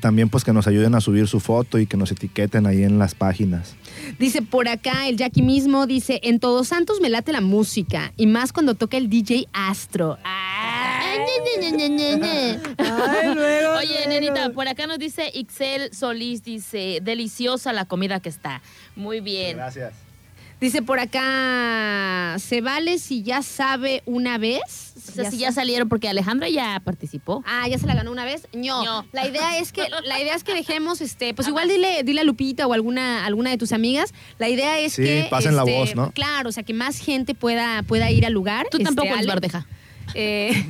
[0.02, 3.00] También pues que nos ayuden a subir su foto y que nos etiqueten ahí en
[3.00, 3.76] las páginas.
[4.20, 8.28] Dice por acá el Jackie mismo, dice, en Todos Santos me late la música y
[8.28, 10.18] más cuando toca el DJ Astro.
[10.24, 10.84] Ay.
[12.78, 14.10] Ay, luego, Oye, luego.
[14.10, 18.62] nenita, por acá nos dice Ixel Solís, dice, deliciosa la comida que está.
[18.96, 19.58] Muy bien.
[19.58, 19.94] Gracias.
[20.64, 24.94] Dice por acá, ¿se vale si ya sabe una vez?
[25.10, 27.44] O sea, si ya salieron, porque Alejandra ya participó.
[27.46, 28.48] Ah, ya se la ganó una vez.
[28.54, 28.82] No.
[28.86, 29.06] No.
[29.12, 32.24] La idea es que la idea es que dejemos este, pues igual dile dile a
[32.24, 34.14] Lupita o alguna alguna de tus amigas.
[34.40, 36.14] La idea es Sí, que pasen la este, voz, ¿no?
[36.14, 38.68] Claro, o sea, que más gente pueda pueda ir al lugar.
[38.72, 39.68] Tú Este, tampoco eres bardeja.
[40.16, 40.66] Eh,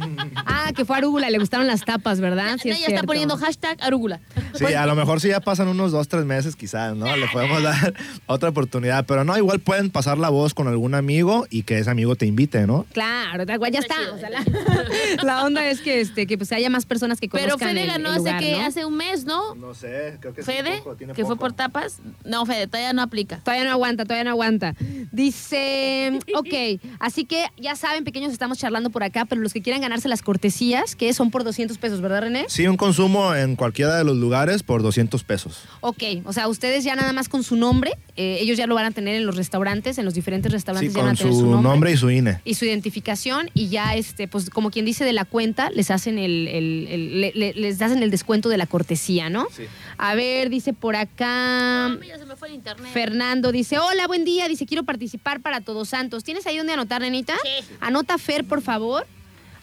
[0.45, 2.57] ah, que fue a Arúgula, le gustaron las tapas, ¿verdad?
[2.61, 3.07] Sí, Ella está cierto.
[3.07, 4.19] poniendo hashtag arúgula.
[4.53, 7.15] Sí, a lo mejor si ya pasan unos dos, tres meses quizás, ¿no?
[7.15, 7.93] Le podemos dar
[8.25, 11.89] otra oportunidad, pero no, igual pueden pasar la voz con algún amigo y que ese
[11.89, 12.85] amigo te invite, ¿no?
[12.93, 14.43] Claro, tal cual, ya Está o sea, la,
[15.23, 17.87] la onda es que este que pues haya más personas que Pero conozcan Fede el-
[17.87, 18.65] ganó el hace que ¿no?
[18.65, 19.55] hace un mes, ¿no?
[19.55, 20.81] No sé, creo que Fede,
[21.15, 21.99] que fue por tapas.
[22.23, 23.37] No, Fede, todavía no aplica.
[23.39, 24.75] Todavía no aguanta, todavía no aguanta.
[25.11, 29.81] Dice, ok, así que ya saben, pequeños, estamos charlando por acá, pero los que quieran
[29.81, 32.45] ganarse las cortesías, que son por 200 pesos, ¿verdad, René?
[32.49, 35.63] Sí, un consumo en cualquiera de los lugares por 200 pesos.
[35.81, 38.85] Ok, o sea, ustedes ya nada más con su nombre, eh, ellos ya lo van
[38.85, 41.39] a tener en los restaurantes, en los diferentes Sí, restaurantes van con a tener su
[41.39, 41.69] su nombre.
[41.69, 42.39] nombre y su INE.
[42.45, 46.19] y su identificación y ya este pues como quien dice de la cuenta les hacen
[46.19, 49.63] el, el- el- le- le- les hacen el descuento de la cortesía no Sí.
[49.97, 52.91] a ver dice por acá Hombre, ya se me fue el internet.
[52.93, 54.47] Fernando dice, hola, buen día.
[54.47, 56.23] Dice, quiero participar para Todos Santos.
[56.23, 57.33] ¿Tienes ahí donde anotar, nenita?
[57.43, 57.65] Sí.
[57.79, 59.05] Anota Fer, por favor.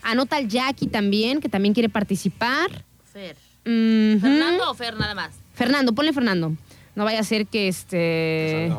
[0.02, 2.84] Anota al Jackie también, que también quiere participar.
[3.12, 3.36] Fer.
[3.64, 5.30] ¿Fernando o Fer nada más?
[5.54, 6.54] Fernando, ponle Fernando.
[6.94, 8.72] No vaya a ser que este...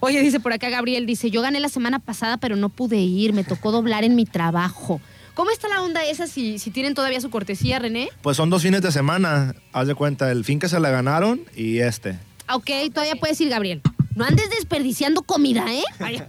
[0.00, 3.32] Oye, dice por acá Gabriel, dice, yo gané la semana pasada, pero no pude ir,
[3.32, 5.00] me tocó doblar en mi trabajo.
[5.34, 8.08] ¿Cómo está la onda esa si, si tienen todavía su cortesía, René?
[8.22, 11.40] Pues son dos fines de semana, haz de cuenta, el fin que se la ganaron
[11.54, 12.16] y este.
[12.52, 13.82] Ok, todavía puedes ir, Gabriel.
[14.14, 15.82] No andes desperdiciando comida, ¿eh?
[15.98, 16.22] Ay.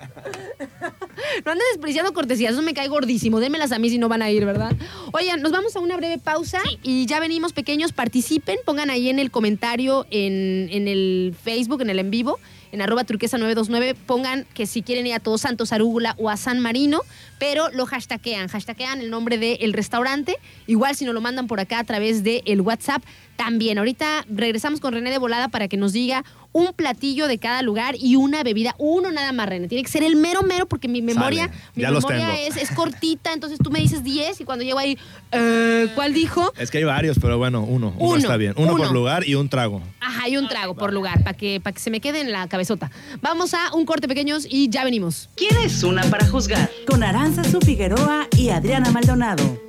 [1.45, 3.39] No andes desperdiciando cortesías, eso me cae gordísimo.
[3.39, 4.75] Démelas a mí si no van a ir, ¿verdad?
[5.11, 7.93] Oigan, nos vamos a una breve pausa y ya venimos, pequeños.
[7.93, 12.39] Participen, pongan ahí en el comentario, en, en el Facebook, en el en vivo,
[12.71, 16.37] en arroba turquesa 929, pongan que si quieren ir a Todos Santos, Arúgula o a
[16.37, 17.01] San Marino,
[17.39, 20.37] pero lo hashtaguean, hashtaguean el nombre del restaurante.
[20.67, 23.03] Igual si nos lo mandan por acá a través del el WhatsApp,
[23.35, 23.77] también.
[23.77, 27.95] Ahorita regresamos con René de Volada para que nos diga un platillo de cada lugar
[27.99, 28.75] y una bebida.
[28.77, 29.67] Uno nada más, René.
[29.67, 31.57] Tiene que ser el mero mero porque mi memoria, Sale.
[31.75, 33.33] mi Ya memoria es, es cortita.
[33.33, 34.97] Entonces tú me dices 10 y cuando llego ahí,
[35.33, 36.53] eh, ¿cuál dijo?
[36.57, 37.93] Es que hay varios, pero bueno, uno.
[37.97, 38.53] Uno, Uno, está bien.
[38.55, 38.83] Uno, uno.
[38.83, 39.81] por lugar y un trago.
[39.99, 42.47] Ajá, y un trago por lugar para que, para que se me quede en la
[42.47, 42.89] cabezota.
[43.21, 45.29] Vamos a un corte pequeños y ya venimos.
[45.35, 46.69] ¿Quién es una para juzgar?
[46.87, 49.64] Con Aranzazu Figueroa y Adriana Maldonado.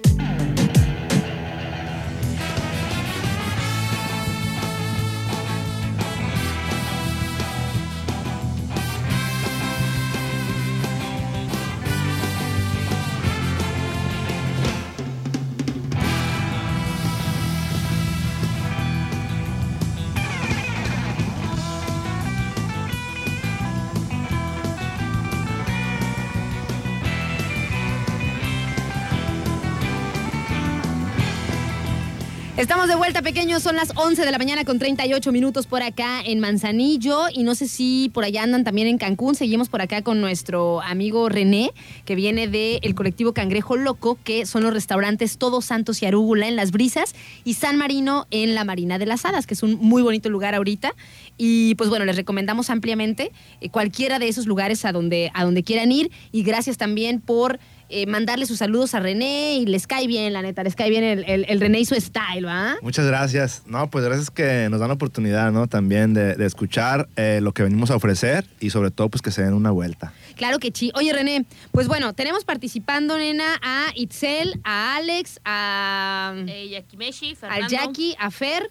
[32.57, 33.63] Estamos de vuelta, pequeños.
[33.63, 37.25] Son las 11 de la mañana con 38 minutos por acá en Manzanillo.
[37.31, 39.35] Y no sé si por allá andan también en Cancún.
[39.35, 41.73] Seguimos por acá con nuestro amigo René,
[42.07, 46.57] que viene del colectivo Cangrejo Loco, que son los restaurantes Todos Santos y Arúgula en
[46.57, 47.15] Las Brisas
[47.45, 50.55] y San Marino en la Marina de las Hadas, que es un muy bonito lugar
[50.55, 50.95] ahorita.
[51.37, 55.63] Y pues bueno, les recomendamos ampliamente eh, cualquiera de esos lugares a donde, a donde
[55.63, 56.11] quieran ir.
[56.33, 60.43] Y gracias también por eh, mandarle sus saludos a René y les cae bien, la
[60.43, 62.77] neta, les cae bien el, el- el René y su style, ¿va?
[62.83, 63.63] Muchas gracias.
[63.67, 65.67] No, pues gracias que nos dan la oportunidad, ¿no?
[65.69, 69.31] También de, de escuchar eh, lo que venimos a ofrecer y sobre todo, pues que
[69.31, 70.13] se den una vuelta.
[70.37, 70.91] Claro que sí.
[70.95, 77.37] Oye, René, pues bueno, tenemos participando, nena, a Itzel, a Alex, a, Eh, Yakimeshi, a
[77.37, 77.69] Fernando.
[77.69, 78.71] Jackie, a Fer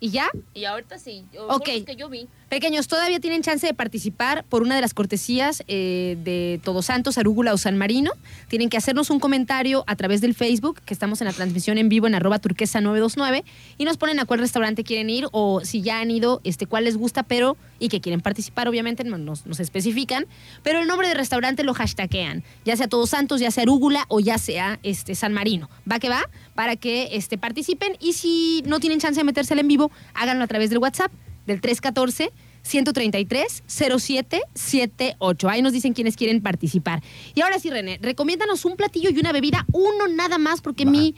[0.00, 0.28] y ya.
[0.54, 1.24] Y ahorita sí.
[1.32, 1.64] yo- Ok.
[1.86, 2.28] que yo vi.
[2.50, 7.16] Pequeños, todavía tienen chance de participar por una de las cortesías eh, de Todos Santos,
[7.16, 8.10] Arúgula o San Marino.
[8.48, 11.88] Tienen que hacernos un comentario a través del Facebook, que estamos en la transmisión en
[11.88, 13.44] vivo en arroba turquesa 929,
[13.78, 16.86] y nos ponen a cuál restaurante quieren ir o si ya han ido, este, cuál
[16.86, 20.26] les gusta, pero y que quieren participar, obviamente no- nos, nos especifican,
[20.64, 24.18] pero el nombre del restaurante lo hashtaguean, ya sea Todos Santos, ya sea Arúgula o
[24.18, 25.70] ya sea este, San Marino.
[25.90, 29.68] Va que va, para que este, participen y si no tienen chance de meterse en
[29.68, 31.12] vivo, háganlo a través del WhatsApp
[31.50, 32.32] del 314
[32.62, 35.48] 133 0778.
[35.48, 37.02] Ahí nos dicen quiénes quieren participar.
[37.34, 40.90] Y ahora sí, René, recomiéndanos un platillo y una bebida, uno nada más, porque Va.
[40.90, 41.14] mi,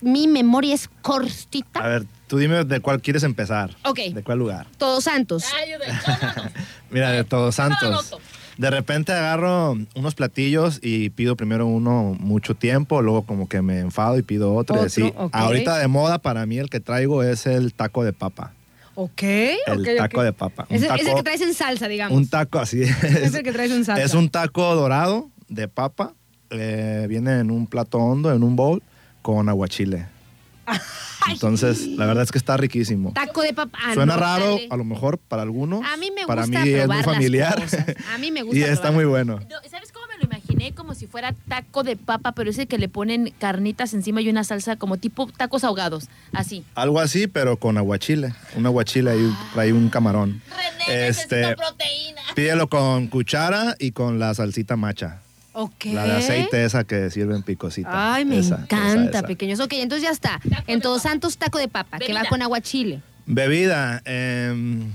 [0.00, 1.80] mi memoria es cortita.
[1.80, 3.76] A ver, tú dime de cuál quieres empezar.
[3.84, 3.98] Ok.
[4.14, 4.66] ¿De cuál lugar?
[4.78, 5.44] Todos Santos.
[6.90, 8.16] Mira, de Todos Santos.
[8.56, 13.78] De repente agarro unos platillos y pido primero uno mucho tiempo, luego como que me
[13.78, 14.76] enfado y pido otro.
[14.76, 15.12] y Otro, así.
[15.32, 18.52] Ahorita de moda para mí el que traigo es el taco de papa.
[19.02, 20.66] Ok, El taco de papa.
[20.68, 22.16] Un Ese, ese taco- que traes en salsa, digamos.
[22.18, 23.02] Un taco así es.
[23.04, 24.02] Es el que traes en salsa.
[24.04, 26.14] Es un taco dorado de papa.
[26.50, 28.82] eh, viene en un plato hondo, en un bowl,
[29.22, 30.06] con aguachile.
[31.30, 33.12] Entonces, la verdad es que está riquísimo.
[33.12, 33.78] Taco de papa.
[33.84, 35.84] Ah, Suena raro, a lo mejor para algunos.
[35.84, 37.60] A mí me para gusta mí es muy las familiar.
[37.62, 37.84] cosas.
[38.14, 39.38] A mí me gusta y está probar muy bueno.
[39.48, 39.99] No, ¿Sabes cómo
[40.60, 40.74] imaginé?
[40.74, 44.44] Como si fuera taco de papa, pero ese que le ponen carnitas encima y una
[44.44, 46.08] salsa como tipo tacos ahogados.
[46.32, 46.64] Así.
[46.74, 48.34] Algo así, pero con aguachile.
[48.56, 50.42] Un aguachile y trae un camarón.
[50.86, 52.20] René, Este, proteína.
[52.34, 55.20] Pídelo con cuchara y con la salsita macha.
[55.52, 55.86] Ok.
[55.86, 58.14] La de aceite esa que sirven picosita.
[58.14, 59.22] Ay, me Esa, encanta, esa, esa.
[59.26, 59.58] pequeños.
[59.60, 60.40] Ok, entonces ya está.
[60.68, 63.02] En Todos Santos, taco de papa, que va con aguachile.
[63.26, 64.92] Bebida, em,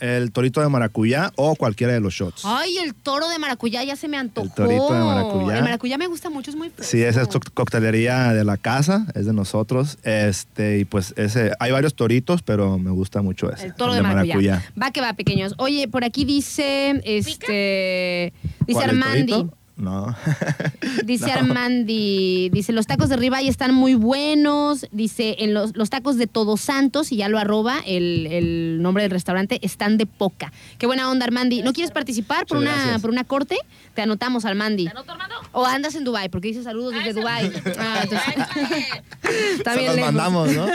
[0.00, 2.42] el torito de maracuyá o cualquiera de los shots.
[2.44, 4.46] Ay, el toro de maracuyá ya se me antojó.
[4.46, 5.58] El torito de maracuyá.
[5.58, 6.90] El maracuyá me gusta mucho, es muy fresco.
[6.90, 9.98] Sí, esa es co- coctelería de la casa, es de nosotros.
[10.02, 13.66] Este, y pues ese, hay varios toritos, pero me gusta mucho ese.
[13.66, 14.34] El toro de, maracuyá.
[14.34, 14.72] maracuyá.
[14.80, 15.54] Va que va, pequeños.
[15.58, 18.32] Oye, por aquí dice, este,
[18.66, 19.46] dice ¿Cuál, el Armandi.
[19.78, 20.14] No.
[21.04, 21.32] Dice No.
[21.34, 24.86] Armandi, dice, los tacos de ribeye están muy buenos.
[24.90, 29.04] Dice, en los, los tacos de Todos Santos, y ya lo arroba, el, el nombre
[29.04, 30.52] del restaurante, están de poca.
[30.78, 31.62] Qué buena onda, Armandi.
[31.62, 33.00] ¿No quieres participar por una, gracias.
[33.00, 33.56] por una corte?
[33.94, 34.84] Te anotamos, Armandi.
[34.84, 35.36] ¿Te anoto, Armando?
[35.52, 37.52] O andas en Dubai porque dice saludos desde Dubai.
[37.78, 38.34] Ah, entonces-
[39.58, 40.12] Está Se bien los lejos.
[40.12, 40.66] mandamos, ¿no?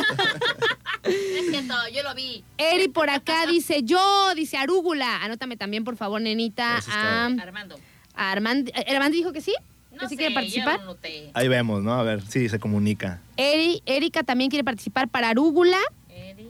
[1.03, 2.43] Es cierto, yo lo vi.
[2.57, 5.21] Eri por acá dice yo, dice Arúgula.
[5.23, 6.77] Anótame también, por favor, nenita.
[6.77, 7.77] Eso es A, Armando.
[8.15, 8.71] A Armandi.
[8.87, 9.53] ¿Armandi dijo que sí?
[9.91, 10.77] No ¿Que sí sé, quiere participar?
[10.79, 11.29] yo lo noté.
[11.33, 11.93] Ahí vemos, ¿no?
[11.93, 13.21] A ver, sí, se comunica.
[13.37, 15.77] Eri, Erika también quiere participar para Arúgula.
[16.09, 16.47] Eric.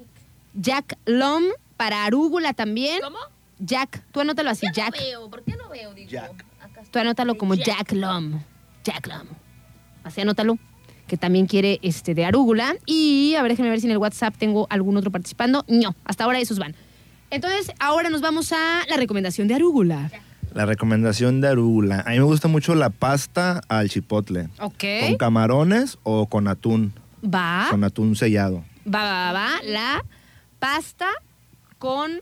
[0.53, 1.43] Jack Lom
[1.78, 2.99] para Arúgula también.
[3.03, 3.18] ¿Cómo?
[3.59, 4.95] Jack, tú anótalo así, Jack.
[4.95, 5.30] no veo.
[5.30, 5.93] ¿Por qué no veo?
[5.93, 6.45] Digo, Jack.
[6.91, 8.39] Tú anótalo como Jack Lom.
[8.84, 9.28] Jack Lom.
[10.03, 10.57] Así anótalo.
[11.07, 12.76] Que también quiere este de Arúgula.
[12.86, 15.66] Y a ver, déjenme ver si en el WhatsApp tengo algún otro participando.
[15.68, 16.76] No, hasta ahora esos van.
[17.30, 20.09] Entonces, ahora nos vamos a la recomendación de Arúgula.
[20.54, 22.01] La recomendación de Arugula.
[22.06, 24.49] A mí me gusta mucho la pasta al chipotle.
[24.60, 24.84] Ok.
[25.01, 26.93] Con camarones o con atún.
[27.24, 27.68] Va.
[27.72, 28.64] Con atún sellado.
[28.88, 29.49] Va, va, va, va.
[29.66, 30.04] La
[30.60, 31.08] pasta
[31.80, 32.22] con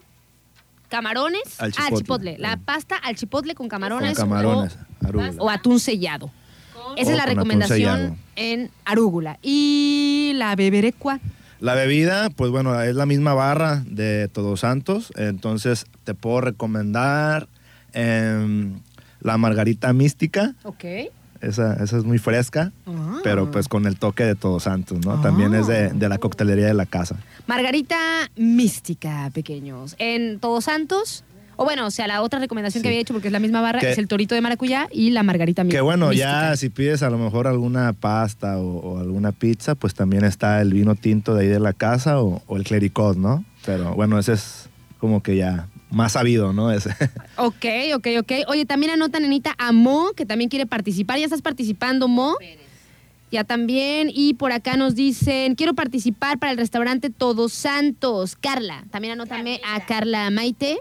[0.88, 1.60] camarones.
[1.60, 1.98] Al Ah, chipotle.
[1.98, 2.38] chipotle.
[2.38, 2.60] La Sí.
[2.66, 4.18] pasta al chipotle con camarones.
[4.18, 4.78] Con camarones.
[5.04, 5.34] O, Arugula.
[5.40, 6.32] o atún sellado.
[6.98, 9.40] Esa es la recomendación en Arúgula.
[9.42, 11.20] Y la beberecua.
[11.60, 15.12] La bebida, pues bueno, es la misma barra de Todos Santos.
[15.16, 17.48] Entonces te puedo recomendar
[17.94, 18.80] em,
[19.22, 20.56] la margarita mística.
[20.64, 20.84] Ok.
[21.42, 23.18] Esa, esa es muy fresca, Ah.
[23.24, 25.20] pero pues con el toque de Todos Santos, ¿no?
[25.22, 27.16] También es de, de la coctelería de la casa.
[27.48, 27.98] Margarita
[28.36, 29.96] mística, pequeños.
[29.98, 31.24] En Todos Santos.
[31.58, 33.80] O bueno, o sea, la otra recomendación que había hecho, porque es la misma barra,
[33.80, 36.52] Que- es el torito de maracuyá y la margarita mi- Que bueno, mística.
[36.52, 40.62] ya si pides a lo mejor alguna pasta o, o alguna pizza, pues también está
[40.62, 43.44] el vino tinto de ahí de la casa o, o el clericot, ¿no?
[43.66, 44.70] Pero bueno, ese es
[45.00, 46.72] como que ya más sabido, ¿no?
[46.72, 46.96] Ese.
[47.38, 47.66] Ok,
[47.96, 48.32] ok, ok.
[48.50, 51.18] Oye, también anota, nenita, a Mo, que también quiere participar.
[51.18, 52.36] ¿Ya estás participando, Mo?
[53.32, 54.12] Ya también.
[54.14, 58.36] Y por acá nos dicen, quiero participar para el restaurante Todos Santos.
[58.36, 60.78] Carla, también anótame a Carla Maite,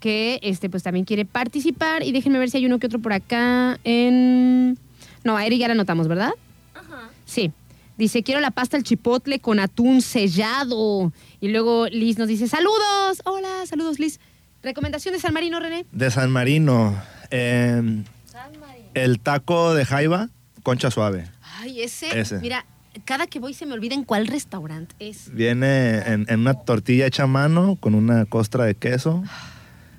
[0.00, 2.02] que este, pues también quiere participar.
[2.02, 4.76] Y déjenme ver si hay uno que otro por acá en...
[5.22, 6.32] No, a Eric ya la anotamos, ¿verdad?
[6.74, 7.10] Ajá.
[7.26, 7.52] Sí.
[7.96, 11.12] Dice, quiero la pasta al chipotle con atún sellado.
[11.40, 13.22] Y luego Liz nos dice, saludos.
[13.24, 14.18] Hola, saludos, Liz.
[14.62, 15.84] ¿Recomendación de San Marino, René?
[15.92, 16.96] De San Marino,
[17.30, 18.04] em,
[18.94, 20.28] el taco de jaiba,
[20.62, 21.26] concha suave.
[21.60, 22.38] Ay, ese, Ese.
[22.38, 22.64] Mira,
[23.04, 25.32] cada que voy se me olvida en cuál restaurante es.
[25.32, 29.22] Viene en, en una tortilla hecha a mano con una costra de queso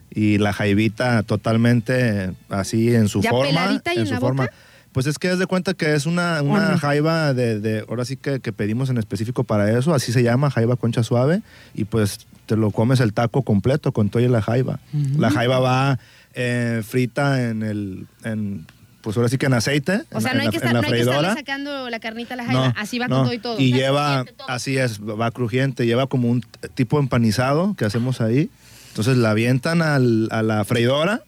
[0.10, 3.48] y la jaivita totalmente así en su ¿Ya forma.
[3.50, 4.44] peladita y en su la forma.
[4.44, 4.56] boca?
[4.92, 6.78] Pues es que es de cuenta que es una, una no?
[6.78, 10.52] jaiba de, de- ahora sí que, que pedimos en específico para eso, así se llama,
[10.52, 11.42] jaiba concha suave,
[11.74, 14.80] y pues te lo comes el taco completo con todo y la jaiba.
[15.18, 16.00] La jaiba va
[16.34, 18.66] eh, frita en el, en,
[19.02, 20.74] pues ahora sí que en aceite, O en sea, la- no hay que, la- estar,
[20.74, 21.34] no hay que estarle freidora.
[21.36, 22.68] sacando la carnita a la jaiba.
[22.78, 23.16] Así va no.
[23.18, 23.60] con todo y todo.
[23.60, 26.44] Y lleva, así es, va crujiente, lleva como un
[26.76, 28.50] tipo empanizado que hacemos ahí.
[28.90, 31.22] Entonces la avientan al- a la freidora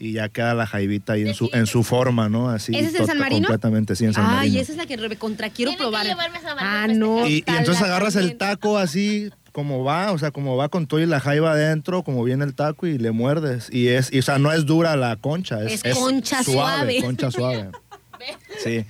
[0.00, 2.50] y ya queda la jaivita ahí en su, en su forma, ¿no?
[2.50, 2.72] Así.
[2.72, 3.48] ¿Ese es en to- San Marino?
[3.48, 4.60] Completamente, sí, en San Ay, Marino.
[4.60, 6.06] esa es la que contra quiero Tiene que probar.
[6.06, 7.26] llevarme a San Marino Ah, no.
[7.26, 10.86] Y, y tal, entonces agarras el taco así como va, o sea, como va con
[10.86, 13.68] todo y la jaiba adentro, como viene el taco y le muerdes.
[13.72, 17.00] Y es, y, o sea, no es dura la concha, es, Es concha suave.
[17.02, 17.70] Concha suave.
[18.62, 18.84] Sí.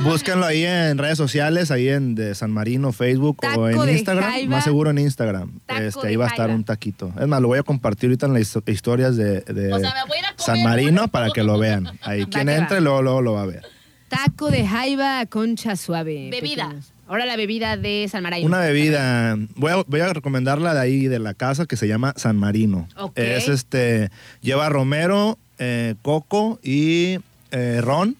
[0.00, 4.30] Búsquenlo ahí en redes sociales, ahí en de San Marino, Facebook Taco o en Instagram.
[4.30, 4.50] jaiba.
[4.56, 5.60] Más seguro en Instagram.
[5.66, 7.12] Taco Este, ahí va a estar un taquito.
[7.18, 9.38] Es más, lo voy a compartir ahorita en las histo- historias de,
[9.72, 9.94] O sea,
[10.36, 11.08] San Marino uno.
[11.08, 11.98] para que lo vean.
[12.02, 13.62] Ahí Va quien entre, luego, luego lo va a ver.
[14.08, 16.28] Taco de jaiba concha suave.
[16.30, 16.64] Bebida.
[16.66, 16.92] pequeños.
[17.06, 18.46] Ahora la bebida de San Marino.
[18.46, 22.14] Una bebida, voy a, voy a recomendarla de ahí de la casa que se llama
[22.16, 22.88] San Marino.
[22.96, 23.12] Ok.
[23.18, 27.18] Es este, lleva romero, eh, coco y
[27.50, 28.16] eh, ron,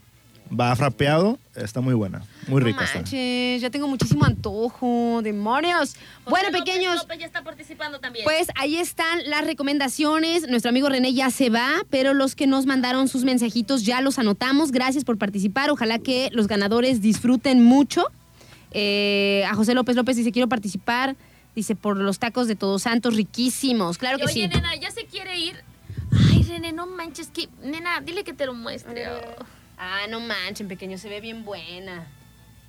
[0.59, 2.99] va frapeado, está muy buena, muy No rica está.
[2.99, 5.97] manches, ya tengo muchísimo antojo, demonios.
[6.27, 8.25] bueno, José López pequeños, López ya está participando también.
[8.25, 10.47] Pues ahí están las recomendaciones.
[10.49, 14.19] Nuestro amigo René ya se va, pero los que nos mandaron sus mensajitos ya los
[14.19, 14.71] anotamos.
[14.71, 15.71] Gracias por participar.
[15.71, 18.05] Ojalá que los ganadores disfruten mucho.
[18.75, 21.17] Eh, a José López López dice, quiero participar.
[21.55, 23.97] Dice, por los tacos de Todos Santos, riquísimos.
[23.97, 24.49] Claro que Oye, sí.
[24.49, 25.55] nena, ya se quiere ir.
[26.31, 27.49] Ay, René, no manches, que.
[27.63, 29.09] Nena, dile que te lo muestre.
[29.09, 29.45] oh.
[29.79, 32.07] Ah, no manchen, pequeño, se ve bien buena.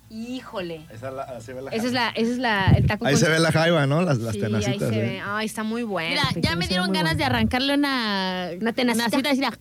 [0.08, 0.86] Híjole.
[0.92, 1.16] Esa, ve
[1.62, 4.02] la es, la, ese es la, el taco Ahí con- se ve la jaiba, ¿no?
[4.02, 4.88] Las, las Sí, ahí tenacitas.
[4.88, 5.02] se ¿eh?
[5.02, 5.22] ve.
[5.24, 6.10] Ay, está muy buena.
[6.34, 7.18] Mira, ya me dieron ganas buena.
[7.18, 8.50] de arrancarle una.
[8.60, 9.10] Una tenacita.
[9.16, 9.58] cita y decir,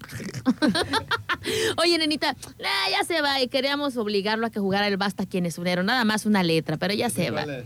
[1.78, 3.42] Oye, nenita, nah, ya se va.
[3.42, 5.86] Y queríamos obligarlo a que jugara el basta quienes unieron.
[5.86, 7.44] Nada más una letra, pero ya se va.
[7.44, 7.66] ¿Cuál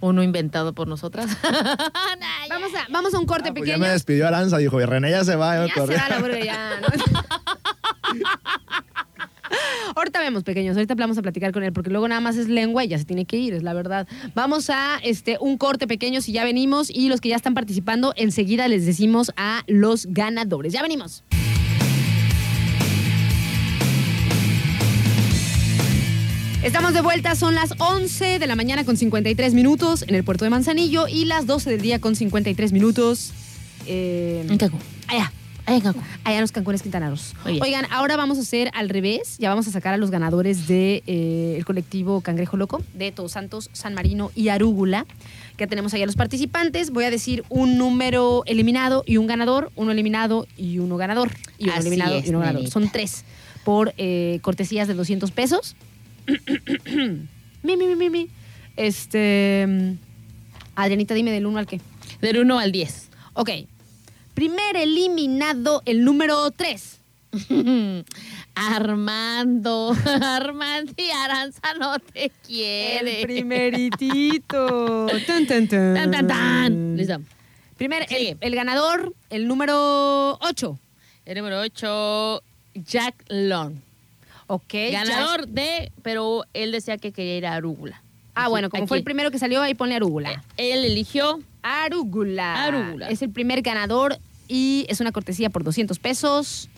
[0.00, 1.26] Uno inventado por nosotras.
[2.18, 2.54] Nah, ya.
[2.54, 3.76] Vamos a, vamos a un corte Ah, pues pequeño.
[3.76, 5.66] ya me despidió Aranza, dijo, y René ya se va.
[5.66, 5.94] Ya se corrí".
[5.94, 6.86] va la ya, ¿no?
[9.96, 12.84] Ahorita vemos, pequeños, ahorita vamos a platicar con él, porque luego nada más es lengua
[12.84, 14.06] y ya se tiene que ir, es la verdad.
[14.34, 18.12] Vamos a este un corte pequeño si ya venimos y los que ya están participando,
[18.16, 20.72] enseguida les decimos a los ganadores.
[20.72, 21.24] Ya venimos.
[26.62, 30.44] Estamos de vuelta, son las 11 de la mañana con 53 minutos en el puerto
[30.44, 33.32] de Manzanillo y las 12 del día con 53 minutos
[33.86, 34.80] eh, En Cancún.
[35.06, 35.32] allá.
[35.66, 36.02] Ay, en Cancún.
[36.24, 37.34] Allá en los Cancunes Quintanaros.
[37.44, 39.36] Oigan, ahora vamos a hacer al revés.
[39.38, 43.12] Ya vamos a sacar a los ganadores del de, eh, el colectivo Cangrejo Loco, de
[43.12, 45.06] Todos Santos, San Marino y Arúgula.
[45.56, 46.90] Que tenemos ahí a los participantes.
[46.90, 51.30] Voy a decir un número eliminado y un ganador, uno eliminado y uno ganador.
[51.58, 52.68] Y uno Así eliminado es, y uno ganador.
[52.68, 53.24] Son tres
[53.64, 55.76] por eh, cortesías de 200 pesos.
[57.62, 58.28] mi, mi, mi, mi, mi.
[58.76, 59.64] Este.
[59.66, 59.92] mm,
[60.76, 61.80] Adrianita, dime del 1 al qué.
[62.20, 63.08] Del 1 al 10.
[63.34, 63.50] Ok.
[64.34, 67.00] Primer eliminado, el número 3.
[68.54, 73.20] Armando, Armando y Aranza no te quiere.
[73.20, 75.06] El primeritito.
[75.26, 75.94] Tan, tan, tan.
[75.94, 76.96] Tan, tan, tan.
[76.96, 77.20] Listo.
[77.76, 80.78] Primer, el, el ganador, el número 8.
[81.26, 82.42] El número 8,
[82.74, 83.87] Jack Long.
[84.48, 84.74] Ok.
[84.90, 88.02] Ganador de, pero él decía que quería ir a Arúgula.
[88.34, 90.44] Ah, bueno, como fue el primero que salió, ahí ponle Arúgula.
[90.56, 92.64] Él eligió Arúgula.
[92.64, 93.08] Arúgula.
[93.08, 94.18] Es el primer ganador
[94.48, 96.68] y es una cortesía por 200 pesos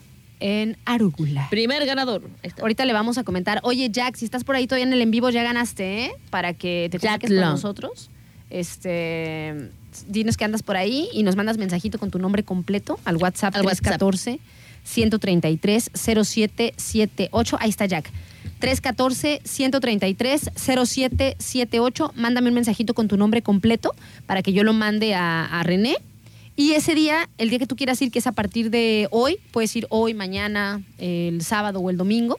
[0.40, 1.48] en Arúgula.
[1.50, 2.28] primer ganador.
[2.60, 5.10] Ahorita le vamos a comentar, oye Jack, si estás por ahí todavía en el en
[5.10, 6.12] vivo ya ganaste, ¿eh?
[6.30, 8.10] Para que te comuniques con nosotros.
[8.48, 9.70] Este,
[10.08, 13.54] dinos que andas por ahí y nos mandas mensajito con tu nombre completo al WhatsApp
[13.54, 14.00] Al WhatsApp.
[14.84, 17.56] 314 133 0778.
[17.60, 18.10] Ahí está Jack.
[18.58, 22.12] 314 133 0778.
[22.16, 23.94] Mándame un mensajito con tu nombre completo
[24.26, 25.96] para que yo lo mande a, a René.
[26.56, 29.38] Y ese día, el día que tú quieras ir, que es a partir de hoy,
[29.50, 32.36] puedes ir hoy, mañana, el sábado o el domingo,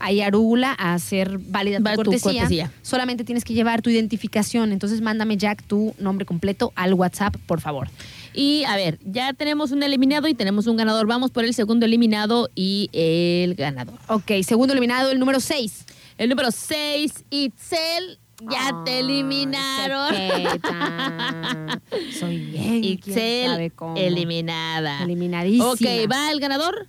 [0.00, 2.72] ahí a Arúgula a hacer válida tu cortesía.
[2.82, 4.72] Solamente tienes que llevar tu identificación.
[4.72, 7.88] Entonces, mándame, Jack, tu nombre completo al WhatsApp, por favor.
[8.34, 11.06] Y a ver, ya tenemos un eliminado y tenemos un ganador.
[11.06, 13.98] Vamos por el segundo eliminado y el ganador.
[14.08, 15.84] Ok, segundo eliminado, el número 6.
[16.18, 18.18] El número 6, Itzel.
[18.50, 20.14] Ya te eliminaron.
[22.18, 22.98] Soy bien.
[22.98, 23.96] quién sabe Itzel cómo.
[23.96, 25.02] eliminada.
[25.02, 25.70] Eliminadísima.
[25.70, 25.80] Ok,
[26.10, 26.88] va el ganador.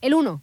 [0.00, 0.42] El 1.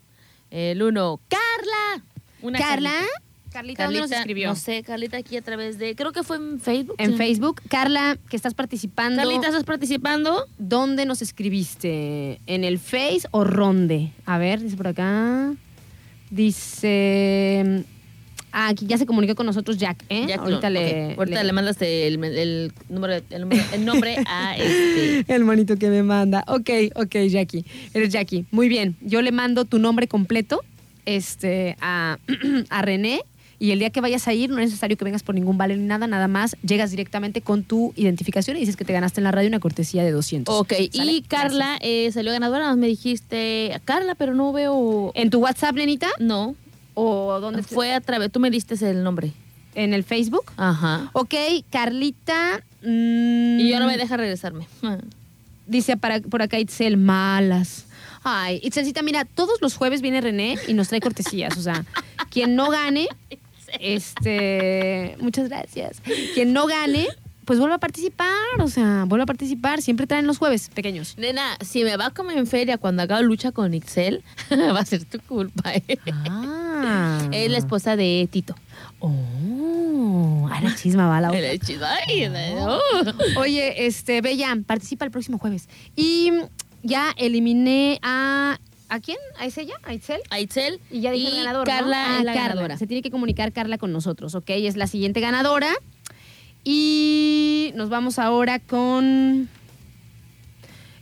[0.52, 2.06] El uno, Carla.
[2.42, 2.90] Una Carla.
[2.92, 3.22] Carlita.
[3.54, 4.48] Carlita, ¿dónde nos escribió?
[4.50, 6.96] No sé, Carlita aquí a través de, creo que fue en Facebook.
[6.98, 7.16] En.
[7.16, 7.62] Facebook.
[7.70, 9.18] Carla, que estás participando.
[9.22, 10.46] Carlita, ¿estás participando?
[10.58, 12.40] ¿Dónde nos escribiste?
[12.48, 14.12] ¿En el Face o Ronde?
[14.26, 15.54] A ver, dice por acá.
[16.32, 17.84] Dice.
[18.56, 20.26] Ah, aquí ya se comunicó con nosotros Jack, ¿eh?
[20.28, 21.14] Jack Ahorita le.
[21.14, 21.18] ok.
[21.20, 23.24] Ahorita le- le, mandaste el, el número, el,
[23.74, 25.26] el nombre a este.
[25.34, 26.44] El monito que me manda.
[26.48, 27.66] Ok, ok, Jackie.
[27.96, 28.46] Eres Jackie.
[28.52, 28.96] Muy bien.
[29.02, 30.62] Yo le mando tu nombre completo
[31.08, 32.20] este, a,
[32.70, 33.22] a René.
[33.64, 35.78] Y el día que vayas a ir, no es necesario que vengas por ningún vale
[35.78, 36.58] ni nada, nada más.
[36.64, 40.04] Llegas directamente con tu identificación y dices que te ganaste en la radio una cortesía
[40.04, 40.54] de 200.
[40.54, 41.14] Ok, ¿Sale?
[41.14, 42.76] y Carla eh, salió ganadora.
[42.76, 45.14] Me dijiste, Carla, pero no veo.
[45.16, 46.10] ¿En tu WhatsApp, Lenita?
[46.20, 46.58] No,
[46.94, 48.34] ¿O dónde fue a través.
[48.34, 49.32] Tú me diste el nombre.
[49.76, 50.52] en el Facebook.
[50.58, 51.10] Ajá.
[51.14, 51.34] Ok,
[51.70, 52.62] Carlita.
[52.82, 54.68] mm, Y yo no me deja regresarme.
[55.68, 57.86] Dice para, por acá Itzel, malas.
[58.26, 61.58] Ay, Itzelcita, mira, todos los jueves viene René y nos trae cortesías.
[61.58, 61.86] O sea,
[62.30, 63.08] quien no gane,
[63.80, 65.16] este.
[65.20, 66.02] Muchas gracias.
[66.34, 67.08] Quien no gane,
[67.46, 68.30] pues vuelve a participar.
[68.60, 69.82] O sea, vuelve a participar.
[69.82, 71.18] Siempre traen los jueves pequeños.
[71.18, 75.06] Nena, si me va como en feria cuando haga lucha con Ixel, va a ser
[75.06, 75.74] tu culpa.
[75.74, 76.00] ¿eh?
[76.30, 77.28] Ah.
[77.32, 78.56] Es la esposa de Tito.
[79.00, 81.40] Oh, a la chisma va la otra.
[81.40, 81.86] El chisme.
[81.86, 82.26] Ay,
[82.60, 82.80] oh.
[83.38, 85.68] Oye, este, Bella, participa el próximo jueves.
[85.96, 86.32] Y
[86.84, 88.60] ya eliminé a.
[88.94, 89.18] ¿A quién?
[89.40, 89.74] ¿A ella?
[89.84, 90.22] ¿A Itzel?
[90.30, 91.68] A Itzel Y ya dije el ganador.
[91.68, 91.74] ¿no?
[91.74, 92.50] Carla Ah, es la Carla.
[92.50, 92.78] ganadora.
[92.78, 94.50] Se tiene que comunicar Carla con nosotros, ¿ok?
[94.52, 95.74] Es la siguiente ganadora.
[96.64, 99.50] Y nos vamos ahora con.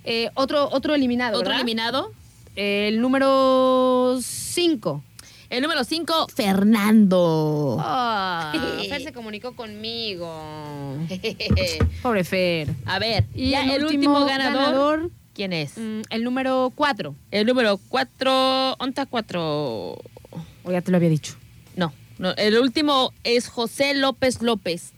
[0.05, 1.33] eh, otro, otro eliminado.
[1.37, 1.57] Otro ¿verdad?
[1.59, 2.13] eliminado.
[2.55, 5.03] El número 5.
[5.49, 7.77] El número 5, Fernando.
[8.89, 10.97] Fer se comunicó conmigo.
[12.01, 12.69] Pobre Fer.
[12.85, 15.11] A ver, Y ya el, el, último, último ganador, ganador,
[15.41, 15.75] ¿quién es?
[15.75, 17.15] mm, el número 4.
[17.31, 19.41] El número 4, ¿onta 4?
[19.43, 21.35] O ya te lo había dicho.
[21.75, 24.93] No, no, el último es José López López.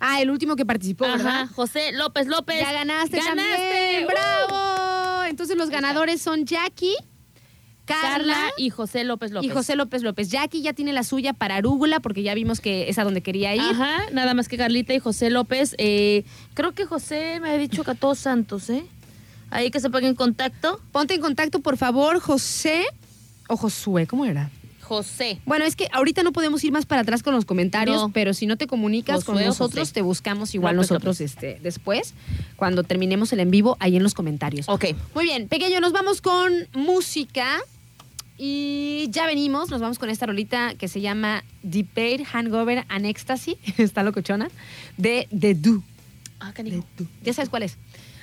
[0.00, 1.42] Ah, el último que participó, ¿verdad?
[1.42, 2.60] Ajá, José López López.
[2.60, 3.52] Ya ganaste, ¡Ganaste!
[3.52, 4.04] también.
[4.04, 4.08] ¡Uh!
[4.08, 5.24] ¡Bravo!
[5.24, 6.94] Entonces los ganadores son Jackie,
[7.84, 9.48] Carla, Carla y José López López.
[9.48, 10.28] y José López López.
[10.30, 13.54] Jackie ya tiene la suya para Arúgula porque ya vimos que es a donde quería
[13.54, 13.60] ir.
[13.62, 15.74] Ajá, nada más que Carlita y José López.
[15.78, 16.24] Eh,
[16.54, 18.84] creo que José me ha dicho que a todos santos, ¿eh?
[19.50, 20.80] Ahí que se ponga en contacto.
[20.92, 22.84] Ponte en contacto, por favor, José
[23.48, 24.50] o Josué, ¿cómo era?
[24.82, 25.38] José.
[25.44, 28.10] Bueno, es que ahorita no podemos ir más para atrás con los comentarios, No.
[28.10, 32.14] pero si no te comunicas con Josué nosotros, te buscamos igual López nosotros este, después,
[32.56, 34.66] cuando terminemos el en vivo, ahí en los comentarios.
[34.68, 34.86] Ok.
[35.14, 37.58] Muy bien, pequeño, nos vamos con música.
[38.40, 43.58] Y ya venimos, nos vamos con esta rolita que se llama Debate Hangover and Ecstasy,
[43.78, 44.48] está locochona,
[44.96, 45.82] de The Do.
[46.40, 46.84] Ah, canijo.
[47.24, 47.76] Ya sabes cuál es.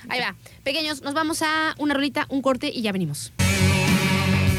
[0.08, 0.36] Ahí va.
[0.62, 3.32] Pequeños, nos vamos a una rolita, un corte y ya venimos.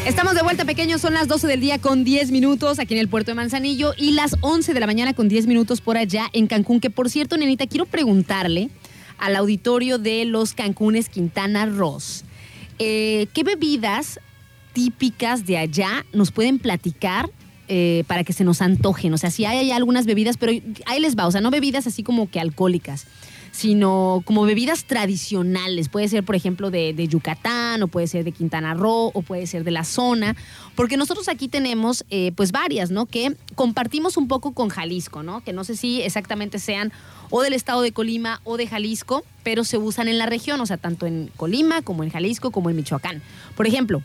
[0.05, 1.01] Estamos de vuelta, pequeños.
[1.01, 4.13] Son las 12 del día con 10 minutos aquí en el puerto de Manzanillo y
[4.13, 6.79] las 11 de la mañana con 10 minutos por allá en Cancún.
[6.79, 8.69] Que por cierto, nenita, quiero preguntarle
[9.17, 12.23] al auditorio de los Cancunes Quintana Ross,
[12.79, 14.19] eh, ¿qué bebidas
[14.73, 17.29] típicas de allá nos pueden platicar
[17.67, 19.13] eh, para que se nos antojen?
[19.13, 20.53] O sea, si hay, hay algunas bebidas, pero
[20.85, 23.07] ahí les va, o sea, no bebidas así como que alcohólicas
[23.57, 25.89] sino como bebidas tradicionales.
[25.89, 29.47] Puede ser, por ejemplo, de, de Yucatán, o puede ser de Quintana Roo, o puede
[29.47, 30.35] ser de la zona,
[30.75, 33.07] porque nosotros aquí tenemos, eh, pues, varias, ¿no?
[33.07, 35.43] Que compartimos un poco con Jalisco, ¿no?
[35.43, 36.93] Que no sé si exactamente sean
[37.31, 40.67] o del estado de Colima o de Jalisco, pero se usan en la región, o
[40.67, 43.23] sea, tanto en Colima como en Jalisco como en Michoacán.
[43.55, 44.03] Por ejemplo,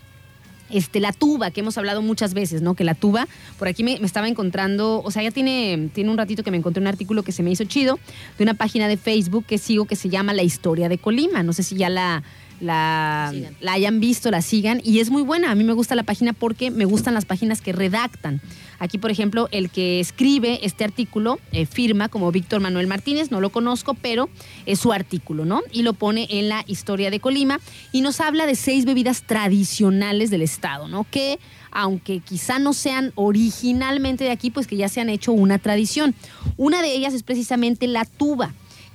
[0.73, 2.75] este, la tuba, que hemos hablado muchas veces, ¿no?
[2.75, 6.19] Que la tuba, por aquí me, me estaba encontrando, o sea, ya tiene, tiene un
[6.19, 7.99] ratito que me encontré un artículo que se me hizo chido
[8.39, 11.43] de una página de Facebook que sigo que se llama La Historia de Colima.
[11.43, 12.23] No sé si ya la,
[12.63, 14.81] la, la hayan visto, la sigan.
[14.85, 15.51] Y es muy buena.
[15.51, 18.41] A mí me gusta la página porque me gustan las páginas que redactan.
[18.79, 23.41] Aquí, por ejemplo, el que escribe este artículo eh, firma como Víctor Manuel Martínez, no
[23.41, 24.29] lo conozco, pero
[24.67, 25.61] es su artículo, ¿no?
[25.71, 27.61] Y lo pone en la historia de Colima
[27.93, 31.07] y nos habla de seis bebidas tradicionales del estado, ¿no?
[31.09, 31.39] Que
[31.71, 36.15] aunque quizá no sean originalmente de aquí, pues que ya se han hecho una tradición.
[36.57, 38.53] Una de ellas es precisamente la tuba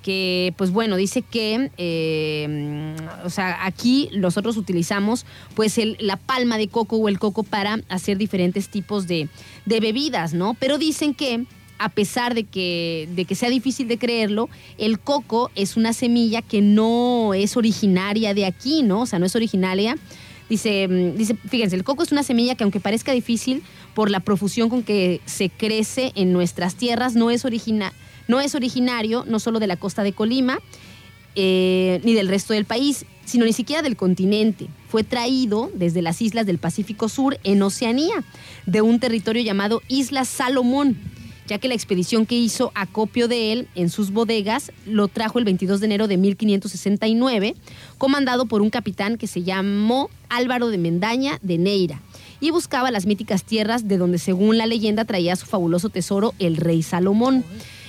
[0.08, 2.96] que pues bueno, dice que, eh,
[3.26, 8.18] o sea, aquí nosotros utilizamos pues la palma de coco o el coco para hacer
[8.18, 9.28] diferentes tipos de,
[9.66, 10.54] de bebidas, ¿no?
[10.54, 11.44] Pero dicen que
[11.78, 14.48] a pesar de que, de que sea difícil de creerlo,
[14.78, 19.02] el coco es una semilla que no es originaria de aquí, ¿no?
[19.02, 19.98] O sea, no es originaria.
[20.50, 23.62] Dice, mm, dice, fíjense, el coco es una semilla que aunque parezca difícil
[23.94, 27.92] por la profusión con que se crece en nuestras tierras, no es, origina-
[28.28, 30.60] no es originario no solo de la costa de Colima,
[31.36, 34.68] eh, ni del resto del país, sino ni siquiera del continente.
[34.90, 38.24] Fue traído desde las islas del Pacífico Sur en Oceanía,
[38.66, 40.98] de un territorio llamado Isla Salomón,
[41.46, 45.46] ya que la expedición que hizo acopio de él en sus bodegas lo trajo el
[45.46, 47.56] 22 de enero de 1569,
[47.98, 52.02] comandado por un capitán que se llamó Álvaro de Mendaña de Neira,
[52.40, 56.58] y buscaba las míticas tierras de donde según la leyenda traía su fabuloso tesoro el
[56.58, 57.44] rey Salomón.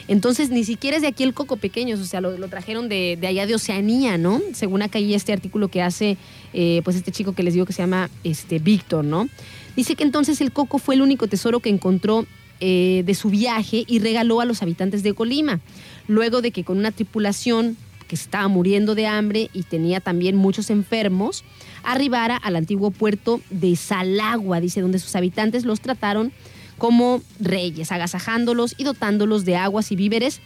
[0.09, 3.47] Entonces, ni siquiera es de aquí el coco pequeño, o sea, lo, trajeron de, allá
[3.47, 4.41] de Oceanía, ¿no?
[4.53, 6.17] Según acá hay este artículo que hace,
[6.55, 9.29] eh, pues este chico que les digo que se llama este, Víctor, ¿no?
[9.77, 12.27] Dice que entonces el coco fue el único tesoro que encontró
[12.61, 15.61] eh, de su viaje y regaló a los habitantes de Colima.
[16.09, 17.77] Luego de que con una tripulación
[18.09, 21.45] que estaba muriendo de hambre y tenía también muchos enfermos,
[21.85, 26.33] arribara al antiguo puerto de Salagua, dice, donde sus habitantes los trataron
[26.79, 30.41] como reyes, agasajándolos y dotándolos de aguas y víveres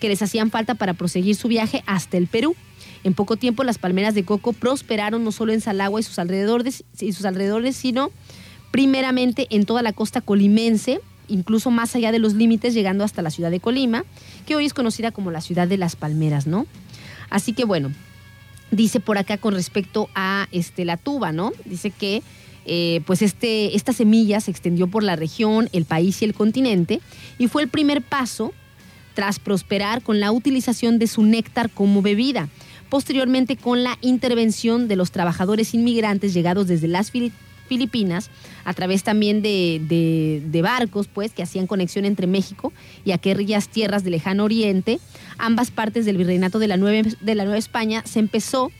[0.00, 2.54] que les hacían falta para proseguir su viaje hasta el Perú.
[3.04, 6.84] En poco tiempo las palmeras de coco prosperaron no solo en Salagua y sus alrededores,
[7.00, 8.10] y sus alrededores sino
[8.70, 13.30] primeramente en toda la costa colimense, incluso más allá de los límites, llegando hasta la
[13.30, 14.04] ciudad de Colima,
[14.46, 16.66] que hoy es conocida como la ciudad de las palmeras, ¿no?
[17.30, 17.92] Así que bueno,
[18.70, 21.52] dice por acá con respecto a este, la tuba, ¿no?
[21.64, 22.22] Dice que
[22.68, 27.00] eh, pues este, esta semilla se extendió por la región, el país y el continente
[27.38, 28.52] y fue el primer paso
[29.14, 32.48] tras prosperar con la utilización de su néctar como bebida.
[32.88, 37.32] Posteriormente, con la intervención de los trabajadores inmigrantes llegados desde las Fili-
[37.68, 38.30] Filipinas,
[38.64, 42.72] a través también de, de- de barcos, pues, que hacían conexión entre México
[43.04, 45.00] y aquellas tierras del lejano oriente,
[45.36, 48.70] ambas partes del virreinato de la Nueva, de la Nueva España, se empezó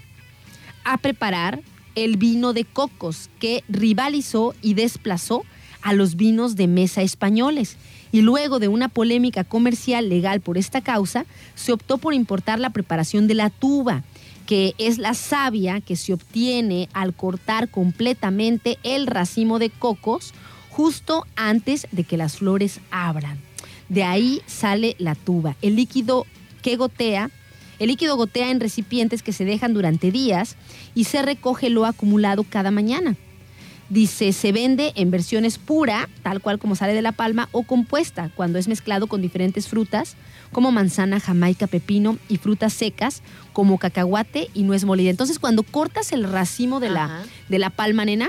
[0.84, 1.60] a preparar
[2.04, 5.44] el vino de cocos que rivalizó y desplazó
[5.82, 7.76] a los vinos de mesa españoles.
[8.12, 12.70] Y luego de una polémica comercial legal por esta causa, se optó por importar la
[12.70, 14.02] preparación de la tuba,
[14.46, 20.32] que es la savia que se obtiene al cortar completamente el racimo de cocos
[20.70, 23.38] justo antes de que las flores abran.
[23.88, 26.26] De ahí sale la tuba, el líquido
[26.62, 27.30] que gotea
[27.78, 30.56] el líquido gotea en recipientes que se dejan durante días
[30.94, 33.16] y se recoge lo acumulado cada mañana.
[33.90, 38.30] Dice, se vende en versiones pura, tal cual como sale de la palma, o compuesta,
[38.34, 40.16] cuando es mezclado con diferentes frutas,
[40.52, 43.22] como manzana, jamaica, pepino y frutas secas,
[43.54, 45.08] como cacahuate y nuez molida.
[45.08, 48.28] Entonces, cuando cortas el racimo de la, de la palma, nena,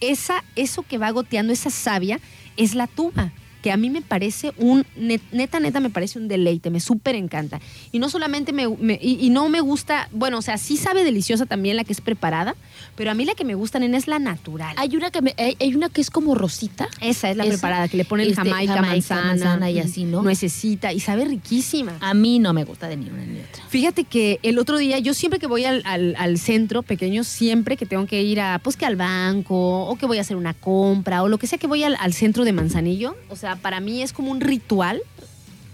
[0.00, 2.18] esa, eso que va goteando, esa savia,
[2.56, 3.32] es la tuba.
[3.62, 7.14] Que a mí me parece un, net- neta, neta, me parece un deleite, me súper
[7.16, 7.60] encanta.
[7.92, 11.02] Y no solamente me, me- y, y no me gusta, bueno, o sea, sí sabe
[11.04, 12.54] deliciosa también la que es preparada,
[12.96, 14.74] pero a mí la que me gusta, nena, es la natural.
[14.78, 16.88] Hay una que me- hay, hay una que es como rosita.
[17.00, 20.04] Esa es la Esa, preparada, que le ponen este, jamaica, jamaica, manzana, manzana y así,
[20.04, 20.22] ¿no?
[20.22, 21.96] Nuececita, y sabe riquísima.
[22.00, 23.64] A mí no me gusta de ni una ni otra.
[23.68, 27.76] Fíjate que el otro día, yo siempre que voy al, al- al centro pequeño, siempre
[27.76, 30.54] que tengo que ir a, pues que al banco, o que voy a hacer una
[30.54, 33.80] compra, o lo que sea que voy al, al centro de Manzanillo, o sea, para
[33.80, 35.00] mí es como un ritual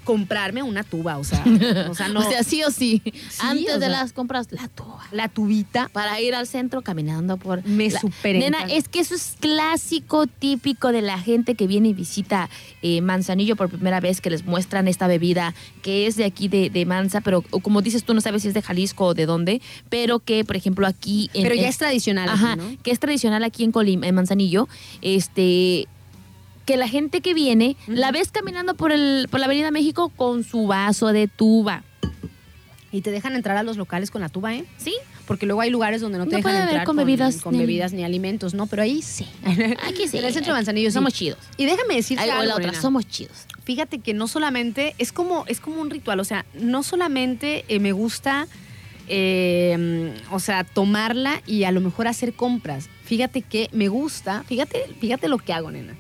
[0.05, 1.43] comprarme una tuba, o sea,
[1.89, 3.01] o sea, no, O sea, sí o sí.
[3.41, 3.89] Antes o de sea.
[3.89, 5.03] las compras, la tuba.
[5.13, 7.67] la tubita Para ir al centro caminando por.
[7.67, 8.75] me la- super Nena, encanta.
[8.75, 12.51] es que eso es clásico, típico de la gente que viene y visita
[12.83, 16.69] eh, Manzanillo por primera vez, que les muestran esta bebida que es de aquí de,
[16.69, 19.63] de Manza, pero como dices tú, no sabes si es de Jalisco o de dónde,
[19.89, 21.31] pero que, por ejemplo, aquí.
[21.33, 22.77] en- Pero ya es tradicional, aquí, Ajá, ¿no?
[22.83, 24.69] que es tradicional aquí en Colima, en Manzanillo,
[25.01, 25.89] este
[26.65, 30.45] que la gente que viene la ves caminando por el por la Avenida México con
[30.45, 31.83] su vaso de tuba.
[32.93, 34.65] Y te dejan entrar a los locales con la tuba, ¿eh?
[34.77, 34.95] ¿Sí?
[35.27, 37.53] Porque luego hay lugares donde no te No dejan puede haber entrar con bebidas con
[37.55, 38.67] ni- bebidas ni alimentos, ¿no?
[38.67, 39.27] Pero ahí sí.
[39.89, 40.19] Aquí sí.
[40.19, 40.95] En el centro de Manzanillo sí.
[40.95, 41.39] somos chidos.
[41.57, 43.47] Y déjame decirte Ay, algo, la otra, somos chidos.
[43.65, 47.81] Fíjate que no solamente, es como, es como un ritual, o sea, no solamente eh,
[47.81, 48.47] me gusta,
[49.09, 52.89] eh, o sea, tomarla y a lo mejor hacer compras.
[53.05, 55.95] Fíjate que me gusta, fíjate, fíjate lo que hago, nena.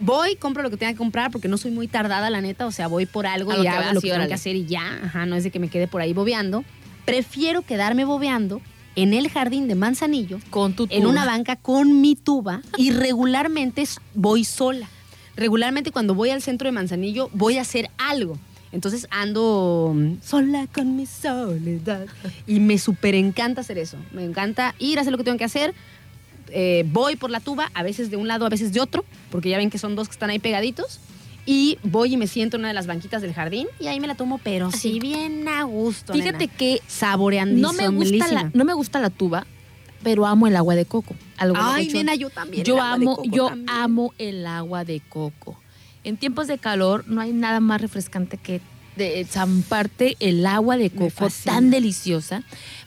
[0.00, 2.72] Voy, compro lo que tenga que comprar porque no soy muy tardada, la neta, o
[2.72, 4.28] sea, voy por algo A y lo que hago vas lo que tengo órale.
[4.28, 6.64] que hacer y ya, ajá, no es de que me quede por ahí bobeando.
[7.04, 8.60] Prefiero quedarme bobeando
[8.96, 11.10] en el jardín de Manzanillo Con tu en tuba.
[11.12, 14.88] una banca con mi tuba y regularmente s- voy sola.
[15.36, 18.38] Regularmente cuando voy al centro de Manzanillo voy a hacer algo.
[18.72, 22.06] Entonces ando mm, sola con mi soledad.
[22.46, 23.96] Y me súper encanta hacer eso.
[24.12, 25.74] Me encanta ir a hacer lo que tengo que hacer.
[26.48, 29.48] Eh, voy por la tuba, a veces de un lado, a veces de otro, porque
[29.48, 31.00] ya ven que son dos que están ahí pegaditos.
[31.46, 34.06] Y voy y me siento en una de las banquitas del jardín y ahí me
[34.06, 34.92] la tomo, pero Así.
[34.92, 36.14] sí bien a gusto.
[36.14, 36.56] Fíjate nena.
[36.56, 37.60] que saboreando.
[37.60, 39.46] no me gusta la, no me gusta la tuba,
[40.02, 41.14] pero amo el agua de coco.
[41.36, 42.64] Algo Ay, nena, yo también.
[42.64, 43.68] Yo amo, yo también.
[43.68, 45.60] amo el agua de coco.
[46.02, 48.62] En tiempos de calor no hay nada más refrescante que
[48.96, 52.42] de zamparte el agua de coco tan deliciosa.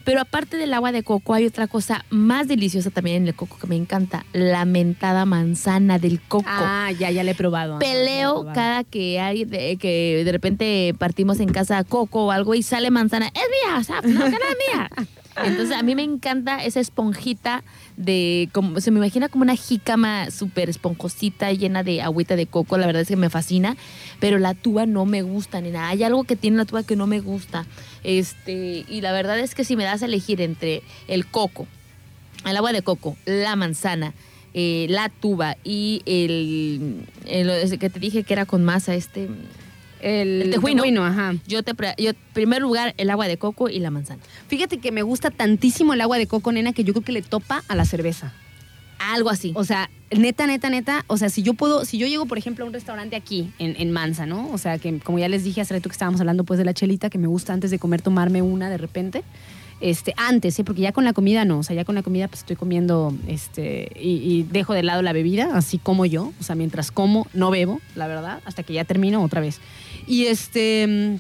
[0.07, 3.57] Pero aparte del agua de coco hay otra cosa más deliciosa también en el coco
[3.59, 6.45] que me encanta, la mentada manzana del coco.
[6.47, 7.75] Ah, ya, ya le he probado.
[7.75, 8.55] he Peleo probado.
[8.55, 12.89] cada que hay de, que de repente partimos en casa coco o algo y sale
[12.89, 14.89] manzana, es mía, o sea, no que no es mía.
[15.43, 17.63] Entonces a mí me encanta esa esponjita
[17.95, 22.77] de, como, se me imagina como una jícama súper esponjosita llena de agüita de coco,
[22.77, 23.77] la verdad es que me fascina,
[24.19, 25.89] pero la tuba no me gusta ni nada.
[25.89, 27.65] Hay algo que tiene la tuba que no me gusta.
[28.03, 31.67] Este, y la verdad es que si me das a elegir entre el coco,
[32.45, 34.13] el agua de coco, la manzana,
[34.53, 39.27] eh, la tuba y el, el- ese que te dije que era con masa, este,
[40.01, 41.03] El, El tejuino.
[41.03, 41.35] ajá.
[41.47, 44.21] yo te, yo, primer lugar, el agua de coco y la manzana.
[44.47, 47.21] Fíjate que me gusta tantísimo el agua de coco, nena, que yo creo que le
[47.21, 48.33] topa a la cerveza.
[48.99, 49.51] Algo así.
[49.55, 52.65] O sea, neta, neta, neta, o sea, si yo puedo, si yo llego, por ejemplo,
[52.65, 54.49] a un restaurante aquí, en, en Mansa, ¿no?
[54.51, 56.73] O sea, que como ya les dije hace rato que estábamos hablando pues de la
[56.73, 59.23] chelita, que me gusta antes de comer tomarme una de repente.
[59.79, 60.63] Este, antes, ¿eh?
[60.63, 63.13] porque ya con la comida no, o sea, ya con la comida pues estoy comiendo,
[63.27, 67.27] este, y, y dejo de lado la bebida, así como yo, o sea, mientras como
[67.33, 69.59] no bebo, la verdad, hasta que ya termino otra vez.
[70.07, 71.19] Y este,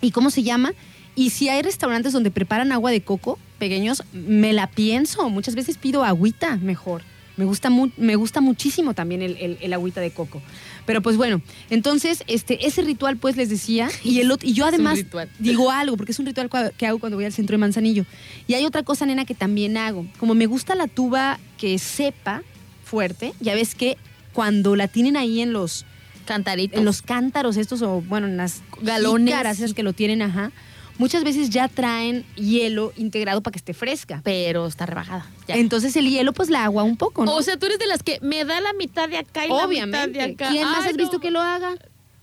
[0.00, 0.72] ¿y cómo se llama?
[1.16, 5.28] Y si hay restaurantes donde preparan agua de coco, pequeños, me la pienso.
[5.30, 7.02] Muchas veces pido agüita mejor.
[7.36, 10.42] Me gusta, mu- me gusta muchísimo también el, el- el agüita de coco.
[10.86, 11.40] Pero pues bueno,
[11.70, 14.98] entonces este, ese ritual pues les decía, y, el, y yo además
[15.38, 18.04] digo algo, porque es un ritual que hago cuando voy al centro de Manzanillo.
[18.46, 20.06] Y hay otra cosa, nena, que también hago.
[20.18, 22.42] Como me gusta la tuba que sepa
[22.84, 23.96] fuerte, ya ves que
[24.32, 25.86] cuando la tienen ahí en los,
[26.34, 26.78] Cantaritos.
[26.78, 29.34] en los cántaros estos o bueno, en las Galones.
[29.46, 30.52] esas que lo tienen, ajá.
[30.98, 34.20] Muchas veces ya traen hielo integrado para que esté fresca.
[34.22, 35.26] Pero está rebajada.
[35.48, 35.56] ya.
[35.56, 37.34] Entonces el hielo pues la agua un poco, ¿no?
[37.34, 39.54] O sea, tú eres de las que me da la mitad de acá y la
[39.54, 40.18] mitad Obviamente.
[40.18, 40.48] de acá.
[40.50, 41.74] ¿Quién más Ay, has visto que lo haga?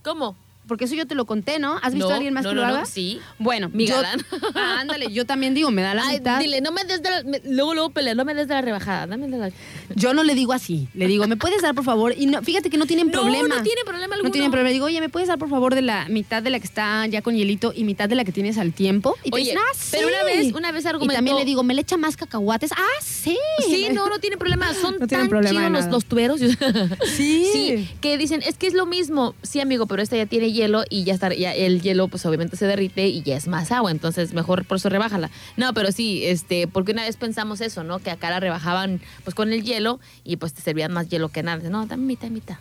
[0.04, 0.36] ¿Cómo?
[0.68, 1.78] Porque eso yo te lo conté, ¿no?
[1.82, 2.84] ¿Has visto No, a alguien más no, que lo no, haga?
[2.86, 3.18] sí.
[3.38, 4.20] Bueno, Mi yo- galán.
[4.54, 6.38] Ah, ándale, yo también digo, me da la Ay, mitad.
[6.38, 8.60] dile, no me des de la, me- luego, luego pelea, no me des de la
[8.60, 9.50] rebajada, dame de la...
[9.96, 12.14] Yo no le digo así, le digo, ¿me puedes dar por favor?
[12.16, 13.48] Y no, fíjate que no tienen problema.
[13.56, 14.28] no tiene problema alguno.
[14.28, 14.70] No tienen problema.
[14.70, 17.22] Digo, oye, ¿me puedes dar por favor de la mitad de la que está ya
[17.22, 19.16] con hielito y mitad de la que tienes al tiempo?
[19.24, 19.88] Y te Oye, dicen, ah, sí.
[19.92, 22.72] pero una vez- una vez Y argumentó- también le digo, ¿me le echa más cacahuates?
[22.72, 23.36] Ah, sí.
[23.66, 24.72] Sí, no, no tiene problema.
[24.80, 26.40] Son tan problema chidos los, los tuberos.
[27.06, 27.48] Sí.
[27.52, 29.34] Sí, que dicen, es que es lo mismo.
[29.42, 32.56] Sí, amigo, pero esta ya tiene hielo y ya está, ya el hielo pues obviamente
[32.56, 35.30] se derrite y ya es más agua, entonces mejor por eso rebájala.
[35.56, 37.98] No, pero sí, este, porque una vez pensamos eso, ¿no?
[37.98, 41.42] Que acá la rebajaban pues con el hielo y pues te servían más hielo que
[41.42, 41.68] nada.
[41.68, 42.56] No, dame mitad, mitad.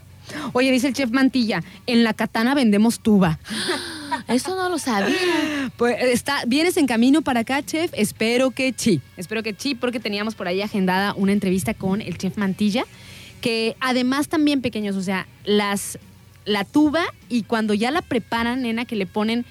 [0.54, 3.40] Oye, dice el chef Mantilla, en la katana vendemos tuba.
[4.28, 5.18] Eso no lo sabía.
[5.78, 7.92] Pues está, vienes en camino para acá, chef.
[7.94, 9.02] Espero que sí.
[9.16, 12.86] Espero que sí, porque teníamos por ahí agendada una entrevista con el chef Mantilla,
[13.42, 16.00] que además también pequeños, o sea, las
[16.48, 19.46] la tuba y cuando ya la preparan, nena, que le ponen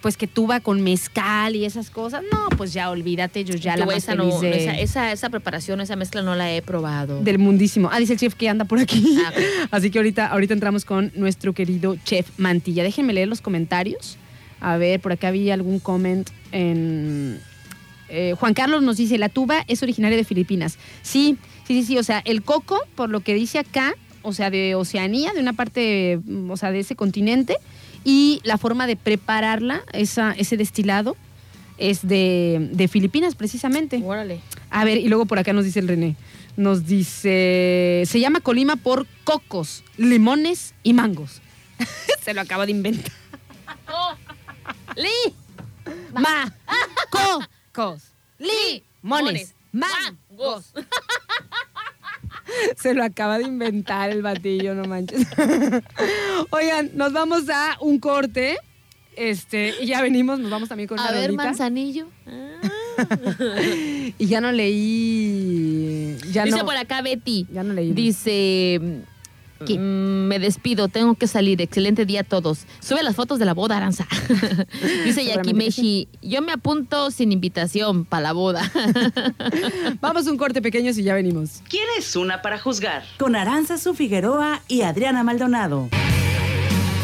[0.00, 3.84] pues que tuba con mezcal y esas cosas, no, pues ya olvídate, yo ya Yo
[3.84, 7.20] la esa, no- esa, esa, esa preparación, esa mezcla no la he probado.
[7.24, 7.88] del mundísimo.
[7.92, 9.18] Ah, dice el chef que anda por aquí.
[9.26, 9.32] Ah.
[9.72, 12.84] Así que ahorita, ahorita entramos con nuestro querido chef Mantilla.
[12.84, 14.16] Déjenme leer los comentarios.
[14.60, 17.40] A ver, por acá había algún comment en...
[18.08, 20.78] eh, Juan Carlos nos dice, la tuba es originaria de Filipinas.
[21.02, 21.36] Sí,
[21.66, 21.98] sí, sí, sí.
[21.98, 25.52] O sea, el coco, por lo que dice acá, o sea, de Oceanía, de una
[25.52, 27.56] parte, mm, o sea, de ese continente,
[28.04, 31.16] y la forma de prepararla, esa, ese destilado,
[31.78, 34.00] es de, de Filipinas precisamente.
[34.04, 34.40] Órale.
[34.70, 36.16] A ver, y luego por acá nos dice el René.
[36.56, 41.40] Nos dice, se llama Colima por cocos, limones y mangos.
[42.20, 43.12] se lo acaba de inventar.
[44.96, 45.32] ¡Li!
[46.12, 46.52] Ma,
[47.10, 48.02] cocos,
[48.38, 50.72] limones, mangos.
[52.76, 55.26] Se lo acaba de inventar el batillo, no manches.
[56.50, 58.56] Oigan, nos vamos a un corte.
[59.16, 62.08] Este, y ya venimos, nos vamos también con A ver, manzanillo.
[64.18, 66.16] Y ya no leí.
[66.32, 67.46] Ya Dice no, por acá Betty.
[67.52, 67.92] ya no leí.
[67.92, 68.80] Dice.
[69.66, 69.78] ¿Qué?
[69.78, 71.60] mm, me despido, tengo que salir.
[71.60, 72.66] Excelente día a todos.
[72.80, 74.06] Sube las fotos de la boda, Aranza.
[75.04, 78.70] Dice Seguramente Yakimeshi, yo me apunto sin invitación para la boda.
[80.00, 81.62] Vamos a un corte pequeño y ya venimos.
[81.68, 83.04] ¿Quién es una para juzgar?
[83.18, 85.88] Con Aranzazu Figueroa y Adriana Maldonado.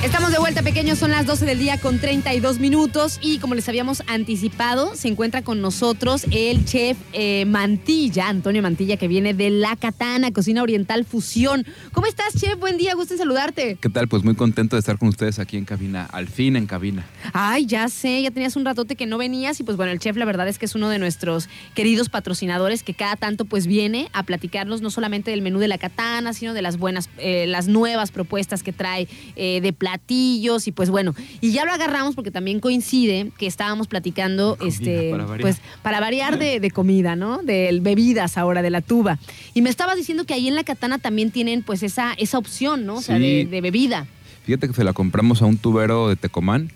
[0.05, 0.98] Estamos de vuelta, pequeños.
[0.98, 3.18] Son las 12 del día con 32 minutos.
[3.22, 8.98] Y como les habíamos anticipado, se encuentra con nosotros el chef eh, Mantilla, Antonio Mantilla,
[8.98, 11.64] que viene de La Katana, Cocina Oriental Fusión.
[11.92, 12.61] ¿Cómo estás, chef?
[12.61, 13.78] Buen día, gusto en saludarte.
[13.80, 14.07] ¿Qué tal?
[14.07, 17.07] Pues muy contento de estar con ustedes aquí en cabina, al fin en cabina.
[17.32, 19.59] Ay, ya sé, ya tenías un ratote que no venías.
[19.61, 22.82] Y pues bueno, el chef, la verdad es que es uno de nuestros queridos patrocinadores
[22.82, 26.52] que cada tanto pues viene a platicarnos no solamente del menú de La Katana, sino
[26.52, 30.66] de las buenas, eh, las nuevas propuestas que trae eh, de platillos.
[30.66, 35.11] Y pues bueno, y ya lo agarramos porque también coincide que estábamos platicando, Comida, este,
[35.11, 35.40] para variar.
[35.40, 37.38] pues para variar de, de comida, ¿no?
[37.42, 39.18] De bebidas ahora, de la tuba.
[39.55, 42.86] Y me estabas diciendo que ahí en La Katana también tienen pues esa, esa opción,
[42.86, 42.97] ¿no?
[42.97, 43.22] O sea, Sí.
[43.22, 44.07] de, de bebida.
[44.45, 46.70] Fíjate que se la compramos a un tubero de Tecomán.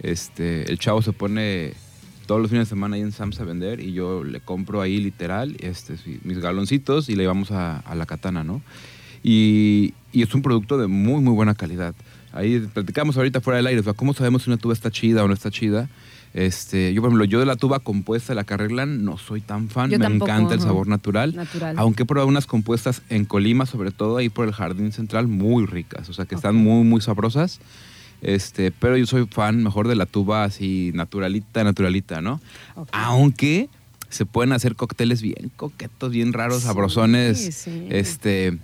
[0.00, 1.72] Este, el chavo se pone
[2.26, 4.98] todos los fines de semana ahí en Sams a vender y yo le compro ahí
[4.98, 5.94] literal este,
[6.24, 8.60] mis galoncitos y le llevamos a, a la katana, ¿no?
[9.22, 11.94] Y, y es un producto de muy, muy buena calidad.
[12.34, 15.22] Ahí platicamos ahorita fuera del aire, o sea, ¿cómo sabemos si una tuba está chida
[15.24, 15.88] o no está chida?
[16.34, 19.68] Este, yo, por ejemplo, yo de la tuba compuesta, la que arreglan, no soy tan
[19.68, 19.88] fan.
[19.88, 20.66] Yo Me tampoco, encanta el ajá.
[20.68, 21.32] sabor natural.
[21.36, 21.76] Natural.
[21.78, 25.64] Aunque he probado unas compuestas en Colima, sobre todo ahí por el Jardín Central, muy
[25.64, 26.08] ricas.
[26.08, 27.60] O sea, que están muy, muy sabrosas.
[28.20, 32.40] Este, pero yo soy fan mejor de la tuba así naturalita, naturalita, ¿no?
[32.90, 33.68] Aunque
[34.08, 37.86] Se pueden hacer cócteles bien coquetos, bien raros, sabrosones, sí.
[37.90, 38.58] este,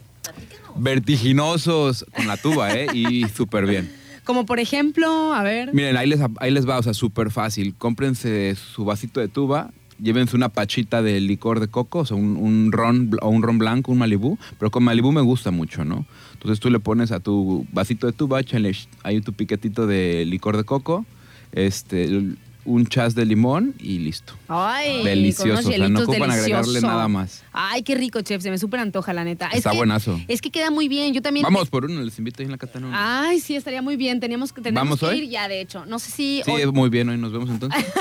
[0.77, 2.87] vertiginosos con la tuba, ¿eh?
[2.95, 3.91] Y súper bien.
[4.25, 5.75] Como por ejemplo, a ver.
[5.75, 7.75] Miren, ahí les, ahí les va, o sea, súper fácil.
[7.77, 12.37] Cómprense su vasito de tuba, llévense una pachita de licor de coco, o sea, un,
[12.37, 16.07] un ron o un ron blanco, un Malibú, pero con Malibú me gusta mucho, ¿no?
[16.35, 20.57] Entonces tú le pones a tu vasito de tuba, échale ahí tu piquetito de licor
[20.57, 21.05] de coco,
[21.53, 24.35] este, un chas de limón y listo.
[24.49, 27.43] Ay, Delicioso, con unos o sea, no ocupan agregarle nada más.
[27.53, 28.43] Ay, qué rico, chef.
[28.43, 29.49] Se me súper antoja, la neta.
[29.49, 30.21] Es Está que- buenazo.
[30.29, 31.13] Es que queda muy bien.
[31.15, 31.43] Yo también.
[31.45, 32.91] Vamos por uno, les invito ahí en la catana.
[33.29, 34.21] Ay, sí, estaría muy bien.
[34.21, 35.19] Teníamos, tenemos ¿Vamos que hoy?
[35.19, 35.85] ir ya, de hecho.
[35.87, 36.43] No sé si.
[36.45, 37.85] Sí, hoy- muy bien, hoy nos vemos entonces.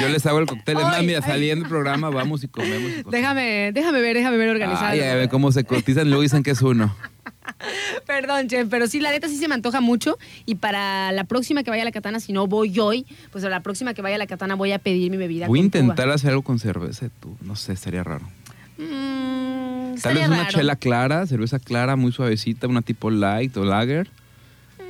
[0.00, 0.78] Yo les hago el cóctel.
[0.78, 2.90] Es más, mira, saliendo del programa, vamos y comemos.
[2.90, 3.02] Y.
[3.10, 4.86] Déjame, déjame ver, déjame ver organizado.
[4.92, 6.94] Ay, a ver cómo se cotizan luego dicen que es uno.
[8.06, 10.18] Perdón, chef, pero sí, la neta sí se me antoja mucho.
[10.46, 13.48] Y para la próxima que vaya a la katana, si no voy hoy, pues a
[13.48, 15.46] la próxima que vaya a la katana voy a pedir mi bebida.
[15.46, 17.36] Voy a intentar hacer algo con cerveza, tú.
[17.42, 18.26] No sé, estaría raro.
[18.78, 20.50] Mm, Tal vez una raro.
[20.50, 24.10] chela clara, cerveza clara, muy suavecita, una tipo light o lager,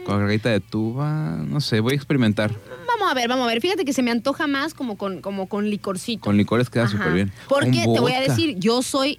[0.04, 1.36] con garganta de tuba.
[1.46, 2.52] No sé, voy a experimentar.
[2.86, 3.60] Vamos a ver, vamos a ver.
[3.60, 6.20] Fíjate que se me antoja más como con, como con licorcito.
[6.22, 7.32] Con licores queda súper bien.
[7.48, 9.18] Porque te voy a decir, yo soy,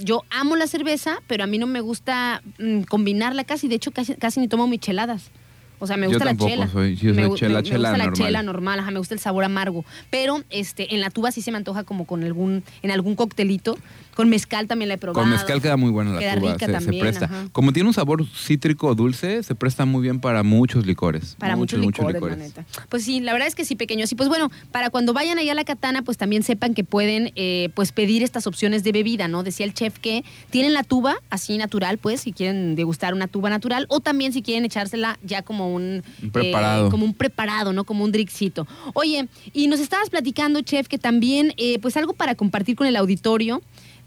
[0.00, 3.68] yo amo la cerveza, pero a mí no me gusta mm, combinarla casi.
[3.68, 5.30] De hecho, casi, casi ni tomo micheladas.
[5.78, 6.68] O sea, me Yo gusta la tampoco chela.
[6.68, 8.26] soy- yo me, soy gu- chela, me- me chela gusta la normal.
[8.26, 9.84] chela normal, ajá, me gusta el sabor amargo.
[10.10, 13.76] Pero este, en la tuba sí se me antoja como con algún, en algún coctelito.
[14.14, 15.22] Con mezcal también la he probado.
[15.22, 17.24] Con mezcal queda muy buena la Queda tuba, rica se, se también, presta.
[17.26, 17.48] ajá.
[17.52, 21.36] Como tiene un sabor cítrico dulce, se presta muy bien para muchos licores.
[21.38, 22.64] Para muchos, licores, la neta.
[22.88, 24.12] Pues sí, la verdad es que sí, pequeños.
[24.12, 27.32] Y pues bueno, para cuando vayan allá a la katana, pues también sepan que pueden
[27.36, 29.42] eh, pues pedir estas opciones de bebida, ¿no?
[29.42, 33.48] Decía el chef que tienen la tuba así natural, pues, si quieren degustar una tuba
[33.50, 36.86] natural, o también si quieren echársela ya como un, Un preparado.
[36.88, 37.84] eh, como un preparado, ¿no?
[37.84, 38.66] Como un drinkcito.
[38.94, 42.96] Oye, y nos estabas platicando, chef, que también, eh, pues algo para compartir con el
[42.96, 43.62] auditorio,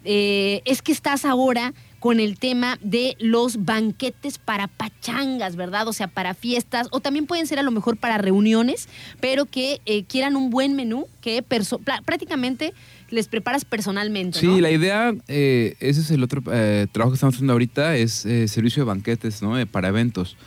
[0.06, 5.88] eh, es que estás ahora con el tema de los banquetes para pachangas, ¿verdad?
[5.88, 8.88] O sea, para fiestas, o también pueden ser a lo mejor para reuniones,
[9.20, 12.74] pero que eh, quieran un buen menú que prácticamente
[13.10, 14.40] les preparas personalmente.
[14.40, 14.60] Sí, ¿no?
[14.60, 18.48] la idea, eh, ese es el otro eh, trabajo que estamos haciendo ahorita, es eh,
[18.48, 19.60] servicio de banquetes, ¿no?
[19.60, 20.38] Eh, para eventos.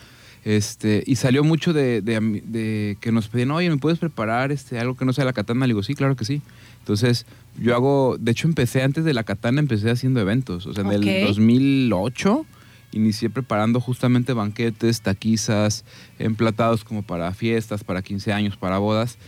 [0.49, 4.51] Este, y salió mucho de, de ami- de que nos pedían, oye, ¿me puedes preparar
[4.51, 5.67] este, algo que no sea la katana?
[5.67, 6.41] Le digo, sí, claro que sí.
[6.79, 7.27] Entonces,
[7.61, 10.65] yo hago, de hecho, empecé antes de la katana, empecé haciendo eventos.
[10.67, 12.47] O sea, en el 2008
[12.93, 15.85] inicié preparando justamente banquetes, taquizas,
[16.19, 19.19] emplatados como para fiestas, para 15 años, para bodas.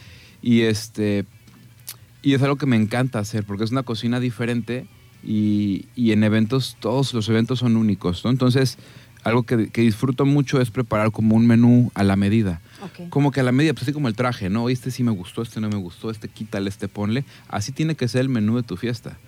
[0.41, 1.27] Y este,
[2.23, 4.87] y es algo que me encanta hacer porque es una cocina diferente
[5.23, 8.31] y, y en eventos, todos los eventos son únicos, ¿no?
[8.31, 8.79] Entonces,
[9.23, 12.61] algo que, que disfruto mucho es preparar como un menú a la medida.
[13.11, 14.69] Como que a la medida, pues así como el traje, ¿no?
[14.69, 17.25] Este sí me gustó, este no me gustó, este quítale, este ponle.
[17.49, 19.19] Así tiene que ser el menú de tu fiesta.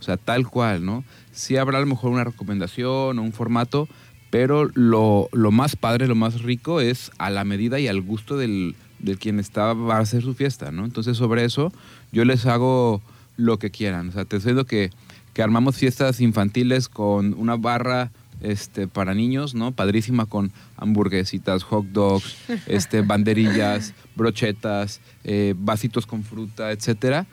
[0.00, 1.04] O sea, tal cual, ¿no?
[1.32, 3.88] Sí habrá a lo mejor una recomendación o un formato,
[4.30, 8.36] pero lo, lo más padre, lo más rico es a la medida y al gusto
[8.38, 10.84] del, del quien está, va a hacer su fiesta, ¿no?
[10.84, 11.72] Entonces, sobre eso,
[12.12, 13.02] yo les hago
[13.36, 14.08] lo que quieran.
[14.08, 14.90] O sea, te estoy diciendo que,
[15.34, 18.10] que armamos fiestas infantiles con una barra
[18.42, 19.72] este, para niños, ¿no?
[19.72, 22.36] Padrísima con hamburguesitas, hot dogs,
[22.66, 27.26] este, banderillas, brochetas, eh, vasitos con fruta, etcétera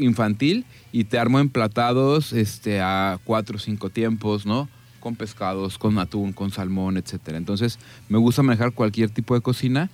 [0.00, 4.68] infantil y te armo emplatados este, a cuatro o cinco tiempos, ¿no?
[4.98, 7.38] Con pescados, con atún, con salmón, etcétera.
[7.38, 7.78] Entonces,
[8.08, 9.90] me gusta manejar cualquier tipo de cocina.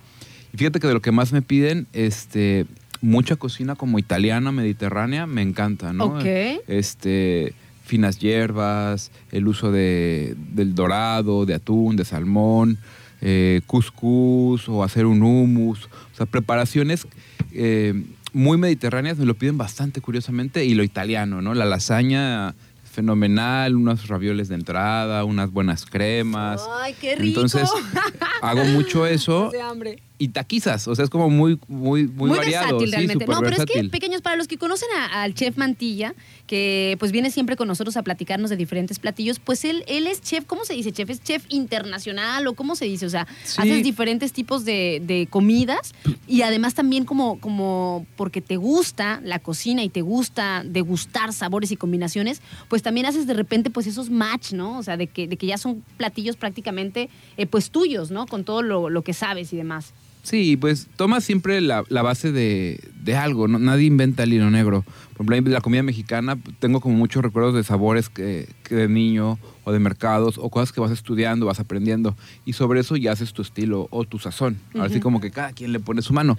[0.53, 2.65] Y fíjate que de lo que más me piden, este,
[3.01, 6.05] mucha cocina como italiana, mediterránea, me encanta, ¿no?
[6.05, 6.25] Ok.
[6.67, 7.53] Este,
[7.87, 12.77] finas hierbas, el uso de, del dorado, de atún, de salmón,
[13.21, 15.85] eh, couscous o hacer un hummus.
[15.85, 17.07] O sea, preparaciones
[17.53, 21.53] eh, muy mediterráneas me lo piden bastante curiosamente y lo italiano, ¿no?
[21.53, 26.61] La lasaña fenomenal, unos ravioles de entrada, unas buenas cremas.
[26.81, 27.41] Ay, qué rico.
[27.41, 27.69] Entonces,
[28.41, 30.01] hago mucho eso Hace hambre.
[30.19, 33.27] Y taquizas, o sea, es como muy muy muy, Muy variado, versátil realmente.
[33.27, 36.15] No, pero es que, pequeños, para los que conocen al chef Mantilla,
[36.47, 40.21] que pues viene siempre con nosotros a platicarnos de diferentes platillos, pues él, él es
[40.21, 41.09] chef, ¿cómo se dice chef?
[41.11, 43.05] ¿Es chef internacional o cómo se dice?
[43.05, 43.61] O sea, Sí.
[43.61, 45.93] haces diferentes tipos de, de comidas
[46.27, 51.71] y además también como, como porque te gusta la cocina y te gusta degustar sabores
[51.71, 54.79] y combinaciones, pues también haces de repente pues esos match, ¿no?
[54.79, 58.25] O sea, de que, de que ya son platillos prácticamente eh, pues tuyos, ¿no?
[58.25, 59.93] Con todo lo, lo que sabes y demás.
[60.27, 63.59] Sí, pues toma siempre la, la base de, de algo, ¿no?
[63.59, 64.83] nadie inventa el hilo negro.
[65.15, 69.39] Por ejemplo, la comida mexicana, tengo como muchos recuerdos de sabores que, que de niño
[69.63, 72.13] o de mercados o cosas que vas estudiando, vas aprendiendo
[72.43, 74.57] y sobre eso ya haces tu estilo o tu sazón.
[74.77, 76.37] Así como que cada quien le pone su mano.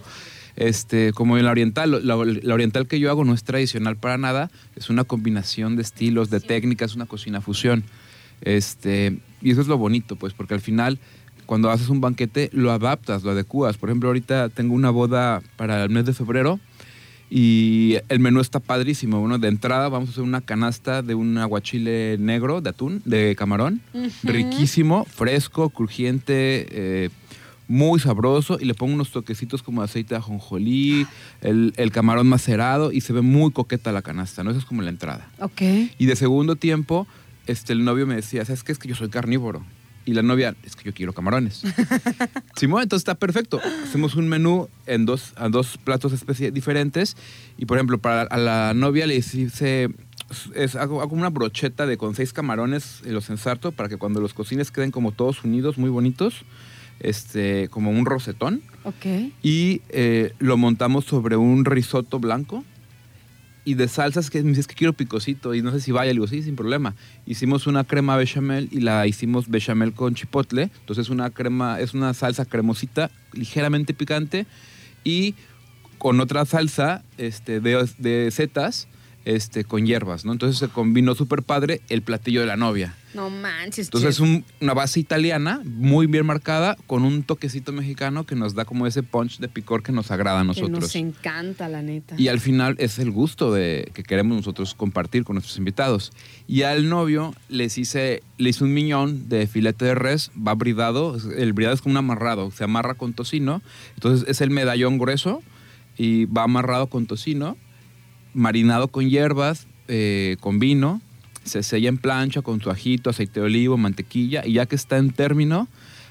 [0.57, 4.19] Este, como en la oriental, la, la oriental que yo hago no es tradicional para
[4.19, 7.85] nada, es una combinación de estilos, de técnicas, una cocina fusión.
[8.43, 10.99] Este, y eso es lo bonito, pues, porque al final,
[11.49, 13.79] cuando haces un banquete, lo adaptas, lo adecuas.
[13.79, 16.61] Por ejemplo, ahorita tengo una boda para el mes de febrero
[17.31, 19.19] y el menú está padrísimo.
[19.19, 23.35] Bueno, de entrada vamos a hacer una canasta de un aguachile negro de atún, de
[23.35, 23.81] camarón,
[24.25, 27.09] riquísimo, fresco, crujiente, eh,
[27.67, 31.07] muy sabroso y le pongo unos toquecitos como aceite de ajonjolí,
[31.41, 34.51] el, el camarón macerado y se ve muy coqueta la canasta, ¿no?
[34.51, 35.27] Eso es como la entrada.
[35.41, 35.63] Ok.
[35.97, 37.07] Y de segundo tiempo,
[37.47, 38.73] este, el novio me decía, ¿sabes qué?
[38.73, 39.65] Es que yo soy carnívoro.
[40.09, 41.61] Y la novia, es que yo quiero camarones.
[42.57, 43.61] Simón, entonces está perfecto.
[43.85, 46.15] Hacemos un menú en dos, a dos platos
[46.51, 47.15] diferentes.
[47.59, 49.91] Y por ejemplo, para a la novia le hice,
[50.55, 54.23] es, hago, hago una brocheta de con seis camarones y los ensarto para que cuando
[54.23, 56.47] los cocines queden como todos unidos, muy bonitos.
[57.01, 58.63] Este, como un rosetón.
[58.85, 59.31] Ok.
[59.43, 62.65] Y eh, lo montamos sobre un risotto blanco.
[63.69, 66.07] Y de salsas que me dice, es que quiero picosito y no sé si vaya.
[66.07, 66.95] Le digo, sí, sin problema.
[67.27, 70.71] Hicimos una crema bechamel y la hicimos bechamel con chipotle.
[70.81, 74.47] Entonces una crema, es una salsa cremosita, ligeramente picante.
[75.05, 75.35] Y
[75.99, 78.89] con otra salsa este, de, de setas
[79.29, 80.33] este, con hierbas, ¿no?
[80.33, 82.95] Entonces se combinó súper padre el platillo de la novia.
[83.13, 83.89] No manches.
[83.89, 88.55] Entonces es un- una base italiana muy bien marcada con un toquecito mexicano que nos
[88.55, 90.81] da como ese punch de picor que nos agrada a Que nosotros.
[90.81, 92.15] nos encanta, la neta.
[92.17, 96.11] Y al final es el gusto de que queremos nosotros compartir con nuestros invitados.
[96.47, 101.19] Y al novio les hice, le hice un miñón de filete de res, va bridado,
[101.37, 103.61] el bridado es como un amarrado, se amarra con tocino,
[103.95, 105.43] entonces es el medallón grueso
[105.99, 107.59] y va amarrado con tocino,
[108.35, 111.01] marinado con hierbas, eh, con vino,
[111.45, 114.99] se sella en plancha con su ajito, aceite de olivo, mantequilla y ya que está
[114.99, 115.69] en término,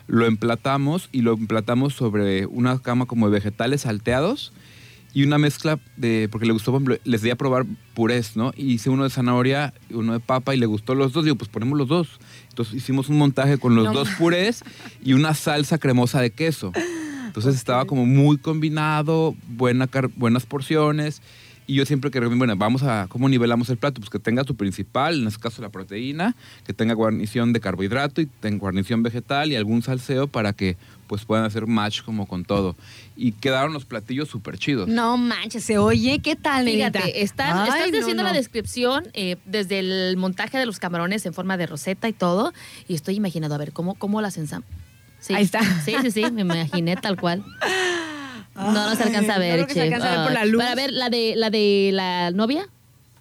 [0.07, 4.53] lo emplatamos y lo emplatamos sobre una cama como de vegetales salteados
[5.13, 8.51] y una mezcla de, porque le gustó, por ejemplo, les di a probar purés, ¿no?
[8.55, 11.23] Y hice uno de zanahoria, uno de papa y le gustó los dos.
[11.23, 12.19] Digo, pues ponemos los dos.
[12.49, 14.63] Entonces hicimos un montaje con los No dos purés
[15.03, 16.71] y una salsa cremosa de queso.
[17.25, 21.21] Entonces estaba como muy combinado, buena buenas porciones.
[21.69, 23.99] Y yo siempre que bueno, vamos a, ¿cómo nivelamos el plato?
[23.99, 26.33] Pues que tenga su principal, en este caso la proteína,
[26.65, 31.25] que tenga guarnición de carbohidrato y tenga guarnición vegetal y algún salseo para que pues
[31.25, 32.77] puedan hacer match como con todo.
[33.17, 34.87] Y quedaron los platillos súper chidos.
[34.87, 36.65] No manches, se oye, ¿qué tal?
[36.65, 38.29] Fíjate, estás, Ay, estás no, diciendo no.
[38.29, 42.53] la descripción eh, desde el montaje de los camarones en forma de roseta y todo,
[42.87, 44.63] y estoy imaginando, a ver, ¿cómo, cómo las ensam...
[45.19, 45.33] Sí.
[45.33, 45.59] Ahí está.
[45.83, 47.43] Sí, sí, sí, me imaginé tal cual.
[48.57, 49.77] No, no se alcanza a ver, no chef.
[49.83, 50.61] alcanza a ver por la Ay, luz.
[50.61, 52.67] Para ver la de la de la novia.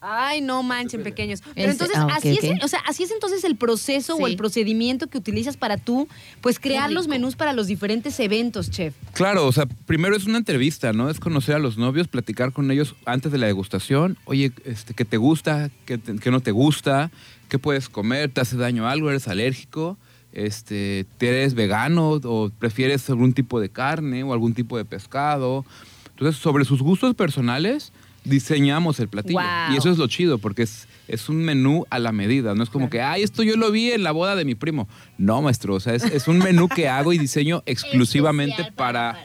[0.08, 1.40] Ay, no manchen, pequeños.
[1.54, 2.38] Pero Ese- entonces, ah, así.
[2.40, 6.06] Es, o sea, así es entonces el proceso o el procedimiento que utilizas para tú,
[6.42, 8.94] pues, crear los menús para los diferentes eventos, chef.
[9.14, 11.10] Claro, o sea, primero es una entrevista, ¿no?
[11.10, 14.16] Es conocer a los novios, platicar con ellos antes de la degustación.
[14.26, 15.70] Oye, este, ¿qué te gusta?
[15.86, 17.10] ¿Qué, te- qué no te gusta?
[17.48, 18.30] ¿Qué puedes comer?
[18.30, 19.10] ¿Te hace daño algo?
[19.10, 19.96] ¿Eres alérgico?
[20.36, 25.64] Este, ¿te ¿Eres vegano o prefieres algún tipo de carne o algún tipo de pescado?
[26.10, 27.90] Entonces, sobre sus gustos personales,
[28.22, 29.38] diseñamos el platillo.
[29.38, 29.72] Wow.
[29.72, 32.54] Y eso es lo chido, porque es, es un menú a la medida.
[32.54, 34.88] No es como que, ay, esto yo lo vi en la boda de mi primo.
[35.16, 39.24] No, maestro, o sea, es, es un menú que hago y diseño exclusivamente para...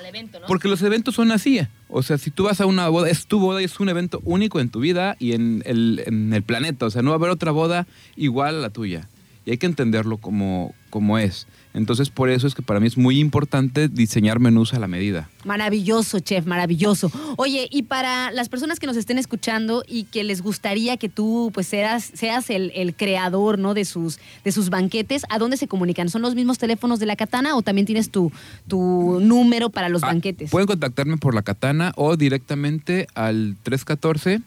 [0.00, 0.46] el evento, ¿no?
[0.46, 1.60] Porque los eventos son así.
[1.60, 1.68] ¿eh?
[1.88, 4.20] O sea, si tú vas a una boda, es tu boda y es un evento
[4.24, 6.84] único en tu vida y en el, en el planeta.
[6.84, 9.08] O sea, no va a haber otra boda igual a la tuya.
[9.46, 11.46] Y hay que entenderlo como, como es.
[11.72, 15.30] Entonces, por eso es que para mí es muy importante diseñar menús a la medida.
[15.44, 17.12] Maravilloso, chef, maravilloso.
[17.36, 21.52] Oye, y para las personas que nos estén escuchando y que les gustaría que tú
[21.54, 23.72] pues seas, seas el, el creador ¿no?
[23.72, 26.08] de, sus, de sus banquetes, ¿a dónde se comunican?
[26.10, 28.32] ¿Son los mismos teléfonos de la katana o también tienes tu,
[28.66, 30.50] tu número para los Ah, banquetes?
[30.50, 34.40] Pueden contactarme por la katana o directamente al 314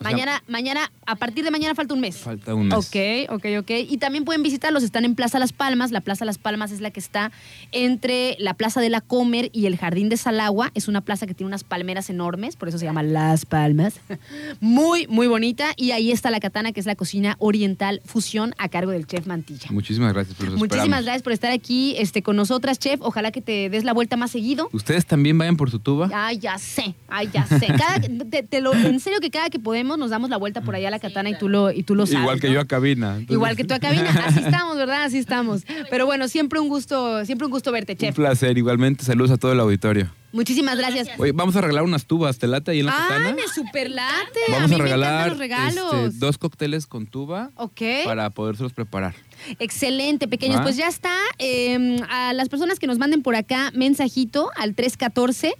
[0.03, 2.17] Sea- mañana, mañana, a partir de mañana falta un mes.
[2.17, 2.73] Falta un mes.
[2.77, 3.71] Ok, ok, ok.
[3.89, 5.91] Y también pueden visitarlos, están en Plaza Las Palmas.
[5.91, 7.31] La Plaza Las Palmas es la que está
[7.71, 10.71] entre la Plaza de la Comer y el Jardín de Salagua.
[10.75, 13.95] Es una plaza que tiene unas palmeras enormes, por eso se llama Las Palmas.
[14.59, 15.73] Muy, muy bonita.
[15.77, 19.25] Y ahí está la Katana, que es la cocina oriental fusión a cargo del chef
[19.27, 19.67] Mantilla.
[19.71, 21.05] Muchísimas gracias por Muchísimas esperamos.
[21.05, 22.99] gracias por estar aquí este, con nosotras, chef.
[23.01, 24.69] Ojalá que te des la vuelta más seguido.
[24.71, 26.09] Ustedes también vayan por su tuba.
[26.13, 27.67] Ay, ya sé, ay, ya sé.
[27.67, 27.99] Cada,
[28.29, 30.87] te- te lo- en serio que cada que podemos nos damos la vuelta por allá
[30.87, 32.21] a la katana y tú lo, y tú lo sabes.
[32.21, 32.53] Igual que ¿no?
[32.53, 33.09] yo a cabina.
[33.11, 34.09] Entonces- Igual que tú a cabina.
[34.27, 35.03] Así estamos, ¿verdad?
[35.03, 35.63] Así estamos.
[35.89, 38.15] Pero bueno, siempre un gusto, siempre un gusto verte, Un chef.
[38.15, 39.03] placer, igualmente.
[39.03, 40.09] Saludos a todo el auditorio.
[40.31, 41.09] Muchísimas gracias.
[41.19, 42.39] Oye, vamos a regalar unas tubas.
[42.39, 43.33] ¿Te late ahí en la Ay, katana?
[43.33, 44.39] me superlate.
[44.49, 45.93] Vamos a, a, mí regalar los regalos.
[45.93, 47.81] este, dos cócteles con tuba Ok.
[48.05, 49.13] para podérselos preparar.
[49.59, 50.57] Excelente, pequeños.
[50.59, 50.63] ¿Va?
[50.63, 51.13] Pues ya está.
[51.37, 55.53] Eh, a las personas que nos manden por acá mensajito al 314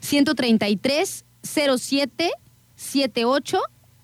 [0.00, 2.30] 133 07
[2.80, 3.58] 78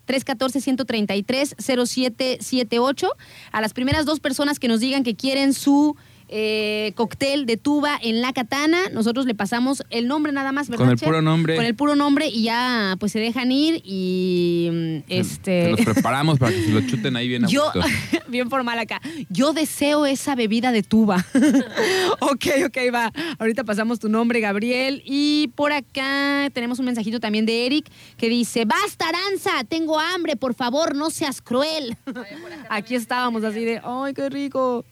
[0.05, 3.09] 314 133 07 78
[3.51, 5.97] a las primeras dos personas que nos digan que quieren su
[6.29, 10.85] eh, cóctel de tuba en la katana, nosotros le pasamos el nombre nada más, ¿verdad?
[10.85, 11.07] Con el chef?
[11.07, 11.55] puro nombre.
[11.55, 15.93] Con el puro nombre y ya pues se dejan ir y mm, este Se los
[15.93, 17.81] preparamos para que se lo chuten ahí bien a yo, gusto.
[18.27, 19.01] bien formal acá.
[19.29, 21.25] Yo deseo esa bebida de tuba.
[22.19, 23.11] ok, ok, va.
[23.39, 25.01] Ahorita pasamos tu nombre, Gabriel.
[25.05, 30.35] Y por acá tenemos un mensajito también de Eric que dice: Basta, Aranza, tengo hambre,
[30.35, 31.97] por favor, no seas cruel.
[32.69, 34.85] Aquí estábamos así de: ¡Ay, qué rico!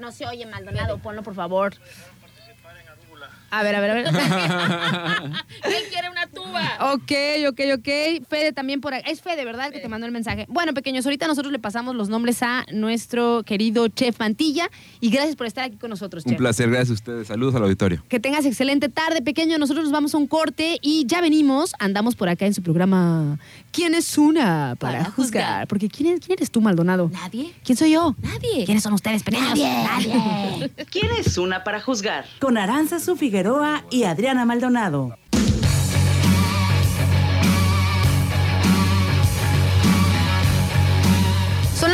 [0.00, 1.74] No se oye, Maldonado, ponlo por favor.
[3.50, 4.04] A ver, a ver, a ver.
[6.94, 7.12] Ok,
[7.48, 8.26] ok, ok.
[8.28, 9.08] Fede también por acá.
[9.10, 9.66] Es Fede, ¿verdad?
[9.68, 10.46] El que te mandó el mensaje.
[10.48, 14.70] Bueno, pequeños, ahorita nosotros le pasamos los nombres a nuestro querido Chef Mantilla.
[15.00, 16.38] Y gracias por estar aquí con nosotros, Un Chef.
[16.38, 17.26] placer, gracias a ustedes.
[17.28, 18.02] Saludos al auditorio.
[18.08, 19.58] Que tengas excelente tarde, pequeño.
[19.58, 21.72] Nosotros nos vamos a un corte y ya venimos.
[21.78, 23.38] Andamos por acá en su programa
[23.72, 25.14] ¿Quién es una para, Para juzgar?
[25.44, 25.68] juzgar.
[25.68, 27.10] Porque ¿quién, es- ¿quién eres tú, Maldonado?
[27.12, 27.52] Nadie.
[27.64, 28.14] ¿Quién soy yo?
[28.22, 28.64] Nadie.
[28.64, 29.58] ¿Quiénes son ustedes, pequeños?
[29.58, 30.70] Nadie.
[30.90, 32.24] ¿Quién es una para juzgar?
[32.40, 35.16] Con Aranza Figueroa y Adriana Maldonado.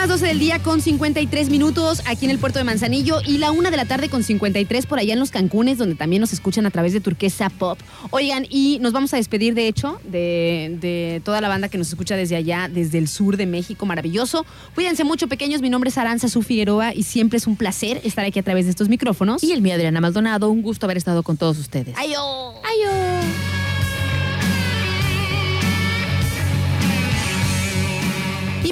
[0.06, 3.50] Las 12 del día con 53 minutos aquí en el puerto de Manzanillo y la
[3.50, 6.64] 1 de la tarde con 53 por allá en los Cancunes, donde también nos escuchan
[6.64, 7.76] a través de Turquesa Pop.
[8.10, 11.88] Oigan, y nos vamos a despedir, de hecho, de, de toda la banda que nos
[11.88, 14.46] escucha desde allá, desde el sur de México, maravilloso.
[14.76, 15.60] Cuídense mucho, pequeños.
[15.60, 18.66] Mi nombre es Aranza Su Figueroa y siempre es un placer estar aquí a través
[18.66, 19.42] de estos micrófonos.
[19.42, 21.96] Y el mío, Adriana Maldonado, un gusto haber estado con todos ustedes.
[21.98, 22.20] ¡Ayo!
[22.62, 23.65] ¡Ayo!